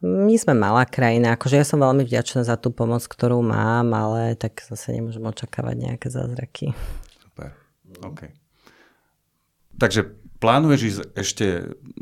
my 0.00 0.34
sme 0.40 0.56
malá 0.56 0.88
krajina, 0.88 1.36
akože 1.36 1.60
ja 1.60 1.66
som 1.66 1.84
veľmi 1.84 2.08
vďačná 2.08 2.40
za 2.44 2.56
tú 2.56 2.72
pomoc, 2.72 3.04
ktorú 3.04 3.44
mám, 3.44 3.92
ale 3.92 4.32
tak 4.32 4.64
zase 4.64 4.96
nemôžem 4.96 5.20
očakávať 5.20 5.76
nejaké 5.76 6.08
zázraky. 6.08 6.72
Super, 7.20 7.52
OK. 8.00 8.32
Takže 9.76 10.16
plánuješ 10.40 10.80
ísť 10.80 11.00
ešte 11.16 11.46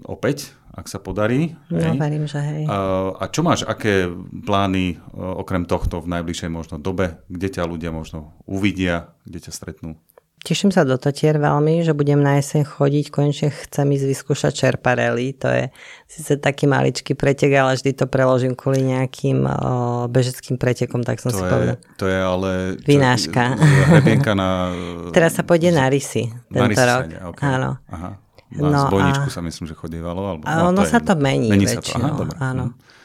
opäť, 0.07 0.55
ak 0.79 0.87
sa 0.87 1.03
podarí? 1.03 1.59
No, 1.75 1.91
hej? 1.91 1.99
verím, 1.99 2.31
že 2.31 2.39
hej. 2.39 2.65
A, 2.71 3.11
a 3.19 3.25
čo 3.27 3.43
máš, 3.43 3.67
aké 3.67 4.07
plány 4.47 5.03
okrem 5.15 5.67
tohto 5.67 5.99
v 5.99 6.11
najbližšej 6.15 6.51
možno 6.55 6.79
dobe? 6.79 7.19
Kde 7.27 7.49
ťa 7.59 7.67
ľudia 7.67 7.91
možno 7.91 8.39
uvidia, 8.47 9.11
kde 9.27 9.51
ťa 9.51 9.53
stretnú? 9.53 9.99
Teším 10.39 10.71
sa 10.71 10.87
do 10.87 10.95
Tatier 10.95 11.35
veľmi, 11.37 11.83
že 11.83 11.93
budem 11.93 12.23
na 12.23 12.39
jeseň 12.39 12.63
chodiť, 12.63 13.11
konečne 13.11 13.49
chcem 13.51 13.87
ísť 13.91 14.07
vyskúšať 14.07 14.53
čerparely, 14.55 15.35
to 15.35 15.51
je 15.51 15.65
síce 16.07 16.39
taký 16.39 16.71
maličký 16.71 17.19
pretek, 17.19 17.53
ale 17.59 17.75
vždy 17.75 17.91
to 17.99 18.07
preložím 18.07 18.55
kvôli 18.55 18.87
nejakým 18.87 19.45
o, 19.45 19.53
bežeckým 20.07 20.55
pretekom, 20.55 21.03
tak 21.03 21.19
som 21.19 21.35
to 21.35 21.39
si 21.39 21.43
je, 21.43 21.51
povedal. 21.51 21.77
To 21.99 22.07
je 22.07 22.19
ale... 22.23 22.51
Vynáška. 22.87 23.59
na... 24.39 24.49
Teraz 25.11 25.35
sa 25.35 25.43
pôjde 25.43 25.75
na 25.75 25.91
rysy 25.91 26.31
tento 26.49 26.79
na 26.79 26.85
rok. 26.87 27.03
okay. 27.35 27.45
Áno. 27.45 27.71
Aha. 27.91 28.11
Na 28.49 28.69
no 28.73 28.79
zbojničku 28.89 29.29
a... 29.29 29.35
sa 29.35 29.43
myslím, 29.45 29.69
že 29.69 29.75
chodievalo. 29.77 30.21
Alebo, 30.25 30.43
no, 30.49 30.73
ono 30.73 30.81
to 30.81 30.89
sa 30.89 31.05
to 31.05 31.13
mení 31.19 31.53
Mení 31.53 31.69
väčšinou. 31.69 32.15
Sa 32.15 32.17
to. 32.17 32.23
Aha. 32.33 32.47
Áno. 32.55 32.65
Hm. 32.73 32.97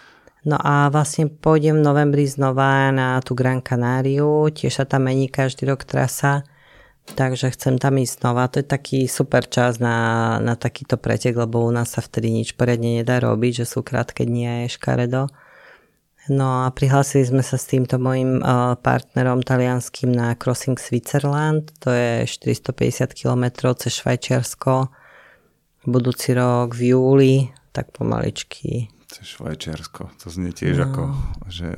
No 0.44 0.60
a 0.60 0.92
vlastne 0.92 1.32
pôjdem 1.32 1.80
v 1.80 1.88
novembri 1.88 2.28
znova 2.28 2.92
na 2.92 3.24
tú 3.24 3.32
Gran 3.32 3.64
Canáriu, 3.64 4.52
tiež 4.52 4.84
sa 4.84 4.84
tam 4.84 5.08
mení 5.08 5.32
každý 5.32 5.72
rok 5.72 5.88
trasa, 5.88 6.44
takže 7.04 7.52
chcem 7.52 7.76
tam 7.76 8.00
ísť 8.00 8.24
znova. 8.24 8.48
To 8.52 8.64
je 8.64 8.68
taký 8.68 9.00
super 9.12 9.44
čas 9.44 9.78
na, 9.84 10.40
na 10.40 10.56
takýto 10.56 10.96
pretek, 10.96 11.36
lebo 11.36 11.68
u 11.68 11.72
nás 11.72 11.94
sa 11.94 12.02
vtedy 12.02 12.32
nič 12.32 12.56
poriadne 12.56 13.04
nedá 13.04 13.20
robiť, 13.20 13.64
že 13.64 13.66
sú 13.68 13.84
krátke 13.84 14.24
dni 14.24 14.44
a 14.48 14.56
je 14.66 14.76
škaredo. 14.80 15.28
No 16.32 16.64
a 16.64 16.72
prihlásili 16.72 17.28
sme 17.28 17.44
sa 17.44 17.60
s 17.60 17.68
týmto 17.68 18.00
mojim 18.00 18.40
uh, 18.40 18.80
partnerom 18.80 19.44
talianským 19.44 20.08
na 20.08 20.32
Crossing 20.40 20.80
Switzerland, 20.80 21.76
to 21.84 21.92
je 21.92 22.24
450 22.24 23.12
km 23.12 23.76
cez 23.76 24.00
Švajčiarsko. 24.00 24.88
Budúci 25.84 26.32
rok 26.32 26.80
v 26.80 26.96
júli, 26.96 27.36
tak 27.76 27.92
pomaličky 27.92 28.88
cez 29.14 29.30
Švajčiarsko. 29.38 30.10
To 30.10 30.28
znie 30.34 30.50
tiež 30.50 30.82
no. 30.82 30.84
ako, 30.90 31.04
že 31.46 31.70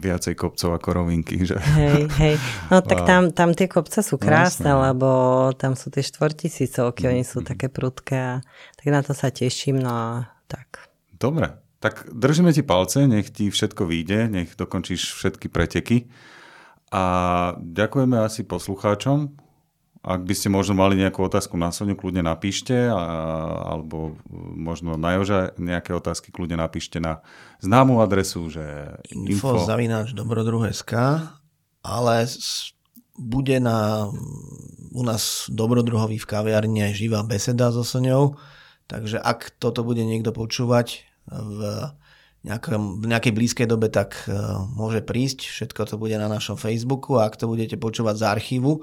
viacej 0.00 0.32
kopcov 0.32 0.80
ako 0.80 0.88
rovinky. 0.96 1.44
Že? 1.44 1.60
Hej, 1.60 2.02
hej. 2.16 2.34
No 2.72 2.80
tak 2.88 3.04
tam, 3.04 3.28
tam 3.36 3.52
tie 3.52 3.68
kopce 3.68 4.00
sú 4.00 4.16
no, 4.16 4.24
krásne, 4.24 4.72
no, 4.72 4.80
lebo 4.80 5.08
tam 5.60 5.76
sú 5.76 5.92
tie 5.92 6.00
štvortisícovky, 6.00 7.04
mm. 7.04 7.10
oni 7.12 7.24
sú 7.28 7.44
také 7.44 7.68
prudké 7.68 8.16
a 8.16 8.34
tak 8.80 8.86
na 8.88 9.04
to 9.04 9.12
sa 9.12 9.28
teším, 9.28 9.84
no 9.84 9.92
a 9.92 10.08
tak. 10.48 10.88
Dobre, 11.20 11.60
tak 11.84 12.08
držíme 12.08 12.56
ti 12.56 12.64
palce, 12.64 13.04
nech 13.04 13.28
ti 13.28 13.52
všetko 13.52 13.84
vyjde, 13.84 14.32
nech 14.32 14.56
dokončíš 14.56 15.20
všetky 15.20 15.52
preteky 15.52 16.08
a 16.90 17.04
ďakujeme 17.60 18.18
asi 18.18 18.42
poslucháčom, 18.42 19.36
ak 20.00 20.24
by 20.24 20.32
ste 20.32 20.48
možno 20.48 20.72
mali 20.72 20.96
nejakú 20.96 21.20
otázku 21.20 21.60
na 21.60 21.68
Soniu, 21.68 21.92
kľudne 21.92 22.24
napíšte, 22.24 22.88
a, 22.88 23.04
alebo 23.76 24.16
možno 24.56 24.96
na 24.96 25.20
Joža 25.20 25.52
nejaké 25.60 25.92
otázky, 25.92 26.32
kľudne 26.32 26.56
napíšte 26.56 27.04
na 27.04 27.20
známú 27.60 28.00
adresu, 28.00 28.48
že 28.48 28.96
info, 29.12 29.52
info 29.52 29.60
ale 31.84 32.24
bude 33.20 33.60
na, 33.60 34.08
u 34.96 35.02
nás 35.04 35.52
dobrodruhový 35.52 36.16
v 36.16 36.28
kaviarni 36.28 36.88
aj 36.88 36.96
živá 36.96 37.20
beseda 37.20 37.68
so 37.68 37.84
Soňou, 37.84 38.40
takže 38.88 39.20
ak 39.20 39.60
toto 39.60 39.84
bude 39.84 40.00
niekto 40.00 40.32
počúvať 40.32 41.04
v, 41.28 41.60
nejakom, 42.48 43.04
v 43.04 43.06
nejakej 43.12 43.32
blízkej 43.36 43.66
dobe, 43.68 43.92
tak 43.92 44.16
uh, 44.24 44.64
môže 44.72 45.04
prísť, 45.04 45.44
všetko 45.44 45.80
to 45.84 45.94
bude 46.00 46.16
na 46.16 46.32
našom 46.32 46.56
Facebooku 46.56 47.20
a 47.20 47.28
ak 47.28 47.36
to 47.36 47.44
budete 47.44 47.76
počúvať 47.76 48.16
z 48.16 48.24
archívu, 48.24 48.80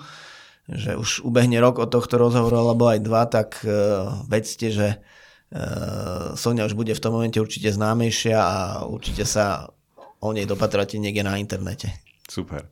že 0.67 0.99
už 0.99 1.23
ubehne 1.23 1.57
rok 1.63 1.79
od 1.79 1.89
tohto 1.89 2.19
rozhovoru 2.19 2.59
alebo 2.59 2.91
aj 2.91 2.99
dva, 2.99 3.23
tak 3.25 3.63
uh, 3.63 4.23
vedzte, 4.27 4.67
že 4.69 4.87
uh, 4.99 6.35
Sonia 6.35 6.67
už 6.67 6.75
bude 6.75 6.91
v 6.91 7.03
tom 7.03 7.15
momente 7.15 7.39
určite 7.39 7.71
známejšia 7.71 8.37
a 8.37 8.57
určite 8.83 9.23
sa 9.23 9.71
o 10.19 10.29
nej 10.35 10.43
dopatráte 10.43 10.99
niekde 10.99 11.23
na 11.23 11.39
internete. 11.39 11.95
Super. 12.27 12.67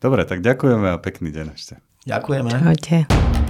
Dobre, 0.00 0.24
tak 0.24 0.40
ďakujeme 0.40 0.88
a 0.88 0.96
pekný 1.00 1.32
deň 1.32 1.46
ešte. 1.52 1.74
Ďakujeme. 2.04 2.50
Čaute. 2.52 3.43